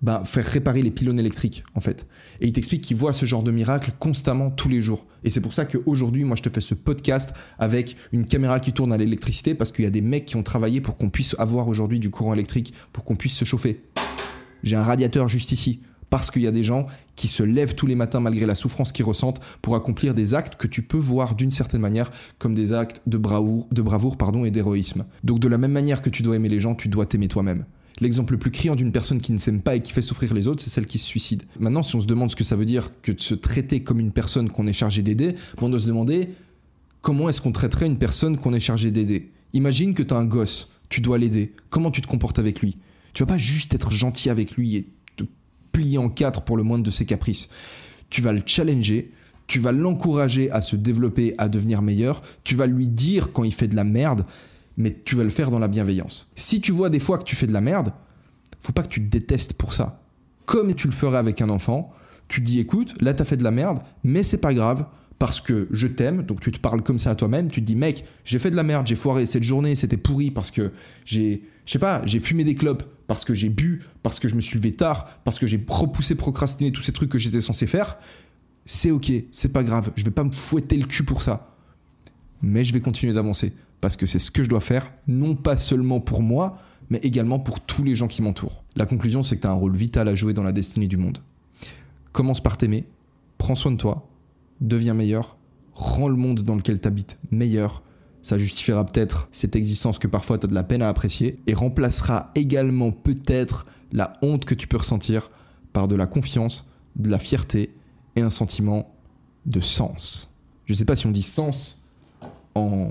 bah, 0.00 0.22
faire 0.24 0.44
réparer 0.44 0.82
les 0.82 0.90
pylônes 0.90 1.20
électriques, 1.20 1.64
en 1.74 1.80
fait. 1.80 2.06
Et 2.40 2.46
il 2.46 2.52
t'explique 2.52 2.80
qu'il 2.80 2.96
voit 2.96 3.12
ce 3.12 3.26
genre 3.26 3.42
de 3.42 3.50
miracle 3.50 3.92
constamment, 3.98 4.50
tous 4.50 4.70
les 4.70 4.80
jours. 4.80 5.04
Et 5.22 5.28
c'est 5.28 5.42
pour 5.42 5.52
ça 5.52 5.66
qu'aujourd'hui, 5.66 6.24
moi, 6.24 6.34
je 6.34 6.42
te 6.42 6.48
fais 6.48 6.62
ce 6.62 6.74
podcast 6.74 7.34
avec 7.58 7.96
une 8.12 8.24
caméra 8.24 8.58
qui 8.58 8.72
tourne 8.72 8.92
à 8.92 8.96
l'électricité, 8.96 9.54
parce 9.54 9.70
qu'il 9.70 9.84
y 9.84 9.88
a 9.88 9.90
des 9.90 10.00
mecs 10.00 10.24
qui 10.24 10.36
ont 10.36 10.42
travaillé 10.42 10.80
pour 10.80 10.96
qu'on 10.96 11.10
puisse 11.10 11.36
avoir 11.38 11.68
aujourd'hui 11.68 12.00
du 12.00 12.08
courant 12.08 12.32
électrique, 12.32 12.72
pour 12.94 13.04
qu'on 13.04 13.16
puisse 13.16 13.36
se 13.36 13.44
chauffer. 13.44 13.82
J'ai 14.62 14.76
un 14.76 14.82
radiateur 14.82 15.28
juste 15.28 15.52
ici 15.52 15.80
parce 16.10 16.30
qu'il 16.30 16.42
y 16.42 16.46
a 16.46 16.52
des 16.52 16.64
gens 16.64 16.86
qui 17.16 17.28
se 17.28 17.42
lèvent 17.42 17.74
tous 17.74 17.86
les 17.86 17.94
matins 17.94 18.20
malgré 18.20 18.46
la 18.46 18.54
souffrance 18.54 18.92
qu'ils 18.92 19.04
ressentent 19.04 19.40
pour 19.62 19.74
accomplir 19.74 20.14
des 20.14 20.34
actes 20.34 20.56
que 20.56 20.66
tu 20.66 20.82
peux 20.82 20.98
voir 20.98 21.34
d'une 21.34 21.50
certaine 21.50 21.80
manière 21.80 22.10
comme 22.38 22.54
des 22.54 22.72
actes 22.72 23.02
de 23.06 23.18
bravoure, 23.18 24.16
pardon, 24.16 24.44
et 24.44 24.50
d'héroïsme. 24.50 25.04
Donc 25.24 25.40
de 25.40 25.48
la 25.48 25.58
même 25.58 25.72
manière 25.72 26.02
que 26.02 26.10
tu 26.10 26.22
dois 26.22 26.36
aimer 26.36 26.48
les 26.48 26.60
gens, 26.60 26.74
tu 26.74 26.88
dois 26.88 27.06
t'aimer 27.06 27.28
toi-même. 27.28 27.64
L'exemple 28.00 28.34
le 28.34 28.38
plus 28.38 28.50
criant 28.50 28.76
d'une 28.76 28.92
personne 28.92 29.22
qui 29.22 29.32
ne 29.32 29.38
s'aime 29.38 29.62
pas 29.62 29.74
et 29.74 29.80
qui 29.80 29.90
fait 29.90 30.02
souffrir 30.02 30.34
les 30.34 30.46
autres, 30.48 30.62
c'est 30.62 30.68
celle 30.68 30.86
qui 30.86 30.98
se 30.98 31.06
suicide. 31.06 31.44
Maintenant, 31.58 31.82
si 31.82 31.96
on 31.96 32.00
se 32.00 32.06
demande 32.06 32.30
ce 32.30 32.36
que 32.36 32.44
ça 32.44 32.54
veut 32.54 32.66
dire 32.66 32.90
que 33.00 33.10
de 33.10 33.20
se 33.20 33.34
traiter 33.34 33.80
comme 33.80 34.00
une 34.00 34.12
personne 34.12 34.50
qu'on 34.50 34.66
est 34.66 34.74
chargé 34.74 35.00
d'aider, 35.00 35.34
on 35.62 35.70
doit 35.70 35.80
se 35.80 35.86
demander 35.86 36.28
comment 37.00 37.30
est-ce 37.30 37.40
qu'on 37.40 37.52
traiterait 37.52 37.86
une 37.86 37.96
personne 37.96 38.36
qu'on 38.36 38.52
est 38.52 38.60
chargé 38.60 38.90
d'aider. 38.90 39.30
Imagine 39.54 39.94
que 39.94 40.02
tu 40.02 40.12
as 40.12 40.18
un 40.18 40.26
gosse, 40.26 40.68
tu 40.90 41.00
dois 41.00 41.16
l'aider. 41.16 41.54
Comment 41.70 41.90
tu 41.90 42.02
te 42.02 42.06
comportes 42.06 42.38
avec 42.38 42.60
lui? 42.60 42.76
Tu 43.14 43.22
vas 43.22 43.28
pas 43.28 43.38
juste 43.38 43.74
être 43.74 43.90
gentil 43.90 44.28
avec 44.28 44.52
lui 44.56 44.76
et 44.76 44.86
en 45.98 46.08
quatre 46.08 46.42
pour 46.42 46.56
le 46.56 46.62
moindre 46.62 46.84
de 46.84 46.90
ses 46.90 47.04
caprices. 47.04 47.48
Tu 48.10 48.22
vas 48.22 48.32
le 48.32 48.42
challenger, 48.44 49.12
tu 49.46 49.58
vas 49.60 49.72
l'encourager 49.72 50.50
à 50.50 50.60
se 50.60 50.76
développer, 50.76 51.34
à 51.38 51.48
devenir 51.48 51.82
meilleur, 51.82 52.22
tu 52.44 52.54
vas 52.54 52.66
lui 52.66 52.88
dire 52.88 53.32
quand 53.32 53.44
il 53.44 53.54
fait 53.54 53.68
de 53.68 53.76
la 53.76 53.84
merde, 53.84 54.24
mais 54.76 54.96
tu 55.04 55.16
vas 55.16 55.24
le 55.24 55.30
faire 55.30 55.50
dans 55.50 55.58
la 55.58 55.68
bienveillance. 55.68 56.30
Si 56.34 56.60
tu 56.60 56.72
vois 56.72 56.90
des 56.90 57.00
fois 57.00 57.18
que 57.18 57.24
tu 57.24 57.36
fais 57.36 57.46
de 57.46 57.52
la 57.52 57.60
merde, 57.60 57.92
faut 58.60 58.72
pas 58.72 58.82
que 58.82 58.88
tu 58.88 59.00
te 59.00 59.10
détestes 59.10 59.54
pour 59.54 59.72
ça. 59.72 60.02
Comme 60.44 60.74
tu 60.74 60.86
le 60.86 60.92
ferais 60.92 61.18
avec 61.18 61.40
un 61.40 61.48
enfant, 61.48 61.92
tu 62.28 62.40
dis 62.40 62.58
écoute, 62.58 62.94
là 63.00 63.14
t'as 63.14 63.24
fait 63.24 63.36
de 63.36 63.44
la 63.44 63.50
merde, 63.50 63.80
mais 64.02 64.22
c'est 64.22 64.40
pas 64.40 64.54
grave, 64.54 64.86
parce 65.18 65.40
que 65.40 65.68
je 65.70 65.86
t'aime, 65.86 66.22
donc 66.22 66.40
tu 66.40 66.52
te 66.52 66.58
parles 66.58 66.82
comme 66.82 66.98
ça 66.98 67.10
à 67.10 67.14
toi-même, 67.14 67.50
tu 67.50 67.60
te 67.60 67.66
dis 67.66 67.76
mec, 67.76 68.04
j'ai 68.24 68.38
fait 68.38 68.50
de 68.50 68.56
la 68.56 68.62
merde, 68.62 68.86
j'ai 68.86 68.96
foiré 68.96 69.24
cette 69.24 69.42
journée, 69.42 69.74
c'était 69.74 69.96
pourri 69.96 70.30
parce 70.30 70.50
que 70.50 70.72
j'ai, 71.04 71.42
je 71.64 71.72
sais 71.72 71.78
pas, 71.78 72.02
j'ai 72.04 72.20
fumé 72.20 72.44
des 72.44 72.54
clopes, 72.54 72.84
parce 73.06 73.24
que 73.24 73.32
j'ai 73.32 73.48
bu, 73.48 73.82
parce 74.02 74.20
que 74.20 74.28
je 74.28 74.34
me 74.34 74.40
suis 74.40 74.58
levé 74.58 74.72
tard, 74.72 75.08
parce 75.24 75.38
que 75.38 75.46
j'ai 75.46 75.64
repoussé, 75.66 76.14
procrastiné 76.14 76.70
tous 76.70 76.82
ces 76.82 76.92
trucs 76.92 77.08
que 77.08 77.18
j'étais 77.18 77.40
censé 77.40 77.66
faire, 77.66 77.96
c'est 78.66 78.90
ok, 78.90 79.10
c'est 79.30 79.52
pas 79.52 79.62
grave, 79.62 79.90
je 79.96 80.04
vais 80.04 80.10
pas 80.10 80.24
me 80.24 80.32
fouetter 80.32 80.76
le 80.76 80.86
cul 80.86 81.04
pour 81.04 81.22
ça. 81.22 81.54
Mais 82.42 82.64
je 82.64 82.74
vais 82.74 82.80
continuer 82.80 83.14
d'avancer, 83.14 83.54
parce 83.80 83.96
que 83.96 84.04
c'est 84.04 84.18
ce 84.18 84.30
que 84.30 84.44
je 84.44 84.48
dois 84.48 84.60
faire, 84.60 84.92
non 85.06 85.34
pas 85.34 85.56
seulement 85.56 86.00
pour 86.00 86.20
moi, 86.20 86.58
mais 86.90 86.98
également 86.98 87.38
pour 87.38 87.60
tous 87.60 87.84
les 87.84 87.96
gens 87.96 88.08
qui 88.08 88.22
m'entourent. 88.22 88.64
La 88.76 88.86
conclusion, 88.86 89.22
c'est 89.22 89.36
que 89.36 89.42
tu 89.42 89.46
as 89.46 89.50
un 89.50 89.54
rôle 89.54 89.74
vital 89.74 90.08
à 90.08 90.14
jouer 90.14 90.34
dans 90.34 90.42
la 90.42 90.52
destinée 90.52 90.88
du 90.88 90.96
monde. 90.96 91.18
Commence 92.12 92.42
par 92.42 92.58
t'aimer, 92.58 92.84
prends 93.38 93.54
soin 93.54 93.72
de 93.72 93.76
toi, 93.76 94.08
deviens 94.60 94.94
meilleur, 94.94 95.36
rends 95.72 96.08
le 96.08 96.16
monde 96.16 96.42
dans 96.42 96.54
lequel 96.54 96.80
tu 96.80 96.88
habites 96.88 97.18
meilleur, 97.30 97.82
ça 98.22 98.38
justifiera 98.38 98.84
peut-être 98.84 99.28
cette 99.30 99.54
existence 99.54 99.98
que 99.98 100.08
parfois 100.08 100.38
tu 100.38 100.46
as 100.46 100.48
de 100.48 100.54
la 100.54 100.64
peine 100.64 100.82
à 100.82 100.88
apprécier 100.88 101.38
et 101.46 101.54
remplacera 101.54 102.32
également 102.34 102.90
peut-être 102.90 103.66
la 103.92 104.14
honte 104.22 104.44
que 104.44 104.54
tu 104.54 104.66
peux 104.66 104.78
ressentir 104.78 105.30
par 105.72 105.86
de 105.86 105.94
la 105.94 106.06
confiance, 106.06 106.66
de 106.96 107.08
la 107.08 107.18
fierté 107.18 107.74
et 108.16 108.22
un 108.22 108.30
sentiment 108.30 108.92
de 109.44 109.60
sens. 109.60 110.34
Je 110.64 110.74
sais 110.74 110.84
pas 110.84 110.96
si 110.96 111.06
on 111.06 111.12
dit 111.12 111.22
sens 111.22 111.78
en 112.54 112.90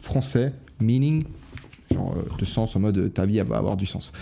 français, 0.00 0.54
meaning, 0.80 1.24
genre 1.90 2.14
euh, 2.16 2.36
de 2.38 2.44
sens 2.44 2.74
en 2.74 2.80
mode 2.80 3.12
ta 3.12 3.26
vie 3.26 3.40
va 3.40 3.58
avoir 3.58 3.76
du 3.76 3.86
sens. 3.86 4.12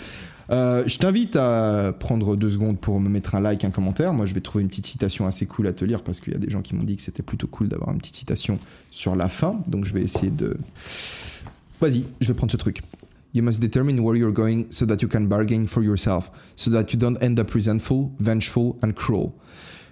Euh, 0.51 0.83
je 0.87 0.97
t'invite 0.97 1.35
à 1.35 1.93
prendre 1.97 2.35
deux 2.35 2.49
secondes 2.49 2.79
pour 2.79 2.99
me 2.99 3.09
mettre 3.09 3.35
un 3.35 3.41
like, 3.41 3.63
un 3.63 3.69
commentaire. 3.69 4.13
Moi, 4.13 4.25
je 4.25 4.33
vais 4.33 4.41
trouver 4.41 4.63
une 4.63 4.69
petite 4.69 4.87
citation 4.87 5.27
assez 5.27 5.45
cool 5.45 5.67
à 5.67 5.73
te 5.73 5.85
lire 5.85 6.03
parce 6.03 6.19
qu'il 6.19 6.33
y 6.33 6.35
a 6.35 6.39
des 6.39 6.49
gens 6.49 6.61
qui 6.61 6.73
m'ont 6.73 6.83
dit 6.83 6.95
que 6.95 7.01
c'était 7.01 7.21
plutôt 7.21 7.47
cool 7.47 7.67
d'avoir 7.67 7.91
une 7.91 7.99
petite 7.99 8.15
citation 8.15 8.57
sur 8.89 9.15
la 9.15 9.29
fin. 9.29 9.61
Donc, 9.67 9.85
je 9.85 9.93
vais 9.93 10.01
essayer 10.01 10.31
de. 10.31 10.57
Vas-y, 11.79 12.05
je 12.19 12.27
vais 12.27 12.33
prendre 12.33 12.51
ce 12.51 12.57
truc. 12.57 12.81
You 13.35 13.43
must 13.43 13.61
determine 13.61 13.99
where 13.99 14.17
you're 14.17 14.33
going 14.33 14.65
so 14.71 14.87
that 14.87 14.97
you 15.01 15.07
can 15.07 15.21
bargain 15.21 15.67
for 15.67 15.83
yourself, 15.83 16.31
so 16.55 16.71
that 16.71 16.91
you 16.91 16.97
don't 16.97 17.21
end 17.21 17.39
up 17.39 17.51
resentful, 17.51 18.09
vengeful 18.19 18.73
and 18.83 18.93
cruel. 18.93 19.33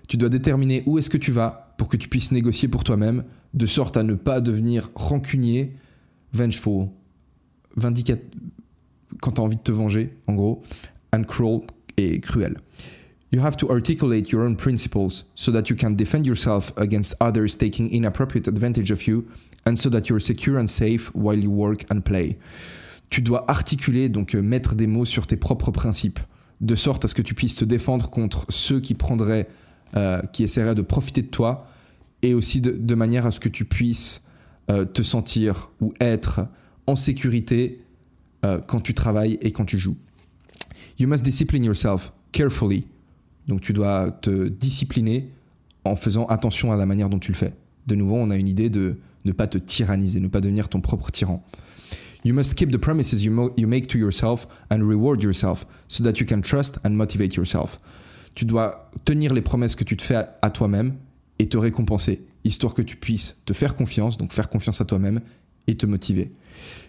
Tu 0.07 0.17
dois 0.17 0.29
déterminer 0.29 0.81
où 0.87 0.97
est-ce 0.97 1.09
que 1.09 1.17
tu 1.17 1.31
vas 1.31 1.75
pour 1.77 1.87
que 1.87 1.97
tu 1.97 2.09
puisses 2.09 2.31
négocier 2.31 2.67
pour 2.67 2.83
toi-même, 2.83 3.25
de 3.53 3.65
sorte 3.67 3.95
à 3.95 4.01
ne 4.01 4.15
pas 4.15 4.41
devenir 4.41 4.89
rancunier, 4.95 5.75
vengeful, 6.33 6.87
vindicateur 7.75 8.25
quand 9.21 9.33
tu 9.33 9.41
as 9.41 9.43
envie 9.43 9.57
de 9.57 9.61
te 9.61 9.71
venger, 9.71 10.17
en 10.27 10.33
gros, 10.33 10.61
and 11.13 11.23
cruel 11.23 11.61
et 11.97 12.19
cruel. 12.19 12.57
You 13.31 13.41
have 13.41 13.57
to 13.57 13.69
articulate 13.69 14.31
your 14.31 14.43
own 14.43 14.55
principles 14.55 15.25
so 15.35 15.51
that 15.51 15.69
you 15.69 15.75
can 15.75 15.91
defend 15.91 16.25
yourself 16.25 16.71
against 16.77 17.15
others 17.19 17.57
taking 17.57 17.89
inappropriate 17.89 18.47
advantage 18.47 18.89
of 18.89 19.05
you 19.05 19.25
and 19.65 19.75
so 19.75 19.89
that 19.89 20.07
you're 20.07 20.21
secure 20.21 20.57
and 20.57 20.67
safe 20.67 21.11
while 21.13 21.37
you 21.37 21.51
work 21.51 21.85
and 21.91 22.01
play. 22.01 22.37
Tu 23.09 23.21
dois 23.21 23.49
articuler, 23.49 24.09
donc 24.09 24.33
euh, 24.33 24.41
mettre 24.41 24.75
des 24.75 24.87
mots 24.87 25.05
sur 25.05 25.27
tes 25.27 25.37
propres 25.37 25.71
principes, 25.71 26.19
de 26.61 26.75
sorte 26.75 27.05
à 27.05 27.07
ce 27.07 27.15
que 27.15 27.21
tu 27.21 27.33
puisses 27.33 27.55
te 27.55 27.65
défendre 27.65 28.09
contre 28.09 28.45
ceux 28.49 28.79
qui 28.79 28.93
prendraient, 28.93 29.47
euh, 29.95 30.21
qui 30.31 30.43
essaieraient 30.43 30.75
de 30.75 30.81
profiter 30.81 31.21
de 31.21 31.27
toi, 31.27 31.67
et 32.21 32.33
aussi 32.33 32.61
de, 32.61 32.95
manière 32.95 33.25
à 33.25 33.31
ce 33.31 33.39
que 33.39 33.49
tu 33.49 33.65
puisses 33.65 34.23
euh, 34.69 34.85
te 34.85 35.01
sentir 35.01 35.69
ou 35.81 35.93
être 36.01 36.47
en 36.87 36.95
sécurité 36.95 37.81
euh, 38.45 38.59
quand 38.59 38.81
tu 38.81 38.93
travailles 38.93 39.37
et 39.41 39.51
quand 39.51 39.65
tu 39.65 39.77
joues. 39.77 39.97
You 40.99 41.07
must 41.07 41.23
discipline 41.23 41.63
yourself 41.63 42.11
carefully. 42.31 42.87
Donc 43.47 43.61
tu 43.61 43.73
dois 43.73 44.11
te 44.11 44.47
discipliner 44.47 45.31
en 45.83 45.95
faisant 45.95 46.25
attention 46.25 46.71
à 46.71 46.77
la 46.77 46.85
manière 46.85 47.09
dont 47.09 47.19
tu 47.19 47.31
le 47.31 47.37
fais. 47.37 47.53
De 47.87 47.95
nouveau, 47.95 48.15
on 48.15 48.29
a 48.29 48.35
une 48.35 48.47
idée 48.47 48.69
de 48.69 48.97
ne 49.25 49.31
pas 49.31 49.47
te 49.47 49.57
tyranniser, 49.57 50.19
ne 50.19 50.27
pas 50.27 50.41
devenir 50.41 50.69
ton 50.69 50.81
propre 50.81 51.11
tyran. 51.11 51.43
You 52.25 52.33
must 52.33 52.55
keep 52.55 52.71
the 52.71 52.77
promises 52.77 53.23
you, 53.23 53.53
you 53.57 53.67
make 53.67 53.87
to 53.87 53.97
yourself 53.97 54.47
and 54.69 54.79
reward 54.79 55.23
yourself 55.23 55.65
so 55.87 56.03
that 56.03 56.19
you 56.19 56.25
can 56.25 56.41
trust 56.41 56.77
and 56.83 56.91
motivate 56.91 57.35
yourself. 57.35 57.79
Tu 58.35 58.45
dois 58.45 58.89
tenir 59.05 59.33
les 59.33 59.41
promesses 59.41 59.75
que 59.75 59.83
tu 59.83 59.95
te 59.95 60.03
fais 60.03 60.25
à 60.41 60.49
toi-même 60.49 60.95
et 61.39 61.47
te 61.47 61.57
récompenser, 61.57 62.25
histoire 62.43 62.73
que 62.73 62.81
tu 62.81 62.97
puisses 62.97 63.41
te 63.45 63.53
faire 63.53 63.75
confiance, 63.75 64.17
donc 64.17 64.33
faire 64.33 64.49
confiance 64.49 64.81
à 64.81 64.85
toi-même 64.85 65.21
et 65.67 65.75
te 65.75 65.85
motiver. 65.85 66.31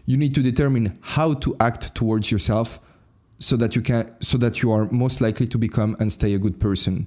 You 0.06 0.16
need 0.16 0.34
to 0.34 0.42
determine 0.42 0.94
how 1.16 1.34
to 1.34 1.54
act 1.60 1.94
towards 1.94 2.30
yourself 2.30 2.80
so 3.38 3.56
that 3.56 3.74
you 3.74 3.82
can 3.82 4.06
so 4.20 4.38
that 4.38 4.62
you 4.62 4.72
are 4.72 4.88
most 4.90 5.20
likely 5.20 5.46
to 5.48 5.58
become 5.58 5.96
and 6.00 6.10
stay 6.10 6.34
a 6.34 6.38
good 6.38 6.58
person. 6.58 7.06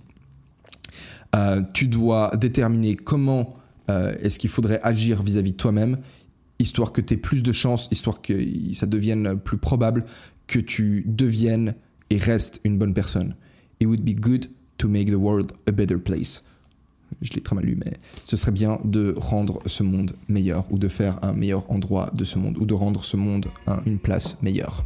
Euh, 1.34 1.62
tu 1.74 1.88
dois 1.88 2.32
déterminer 2.36 2.96
comment 2.96 3.54
euh, 3.90 4.14
est-ce 4.22 4.38
qu'il 4.38 4.50
faudrait 4.50 4.80
agir 4.84 5.24
vis-à-vis 5.24 5.54
de 5.54 5.58
toi-même, 5.58 5.98
histoire 6.60 6.92
que 6.92 7.02
tu 7.02 7.14
aies 7.14 7.18
plus 7.18 7.42
de 7.42 7.52
chances, 7.52 7.88
histoire 7.92 8.22
que 8.22 8.34
ça 8.74 8.86
devienne 8.86 9.38
plus 9.38 9.58
probable 9.58 10.06
que 10.48 10.60
tu 10.60 11.04
deviennes 11.08 11.76
et 12.10 12.18
restes 12.18 12.60
une 12.64 12.78
bonne 12.78 12.94
personne. 12.94 13.36
It 13.80 13.88
would 13.88 14.04
be 14.04 14.14
good 14.14 14.50
to 14.78 14.88
make 14.88 15.10
the 15.10 15.16
world 15.16 15.54
a 15.68 15.72
better 15.72 15.98
place. 15.98 16.44
Je 17.22 17.34
l'ai 17.34 17.42
très 17.42 17.56
mal 17.56 17.66
lu, 17.66 17.78
mais 17.84 17.94
ce 18.24 18.38
serait 18.38 18.52
bien 18.52 18.80
de 18.84 19.14
rendre 19.18 19.62
ce 19.66 19.84
monde 19.84 20.14
meilleur, 20.28 20.66
ou 20.72 20.78
de 20.78 20.88
faire 20.88 21.20
un 21.22 21.34
meilleur 21.34 21.70
endroit 21.70 22.10
de 22.14 22.24
ce 22.24 22.38
monde, 22.38 22.58
ou 22.60 22.66
de 22.66 22.74
rendre 22.74 23.04
ce 23.04 23.18
monde 23.18 23.48
une 23.86 24.00
place 24.00 24.38
meilleure. 24.42 24.86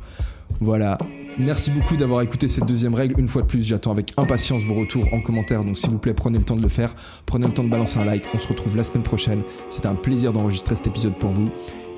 Voilà. 0.60 0.98
Merci 1.38 1.72
beaucoup 1.72 1.98
d'avoir 1.98 2.22
écouté 2.22 2.48
cette 2.48 2.66
deuxième 2.66 2.94
règle. 2.94 3.20
Une 3.20 3.28
fois 3.28 3.42
de 3.42 3.48
plus, 3.48 3.64
j'attends 3.64 3.92
avec 3.92 4.14
impatience 4.18 4.62
vos 4.64 4.76
retours 4.76 5.06
en 5.14 5.20
commentaire. 5.20 5.64
Donc 5.64 5.78
s'il 5.78 5.90
vous 5.90 5.98
plaît, 5.98 6.14
prenez 6.14 6.38
le 6.38 6.46
temps 6.46 6.56
de 6.56 6.62
le 6.62 6.70
faire. 6.70 6.96
Prenez 7.26 7.48
le 7.48 7.54
temps 7.54 7.64
de 7.64 7.70
balancer 7.70 8.00
un 8.00 8.06
like. 8.06 8.24
On 8.34 8.40
se 8.40 8.48
retrouve 8.48 8.78
la 8.78 8.84
semaine 8.84 9.04
prochaine. 9.04 9.42
C'était 9.70 9.88
un 9.88 9.96
plaisir 9.96 10.32
d'enregistrer 10.32 10.76
cet 10.76 10.88
épisode 10.88 11.18
pour 11.18 11.32
vous. 11.32 11.50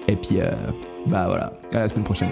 Et 0.08 0.16
puis, 0.16 0.40
euh, 0.40 0.52
bah 1.06 1.28
voilà. 1.28 1.54
À 1.72 1.82
la 1.82 1.88
semaine 1.88 2.04
prochaine. 2.04 2.32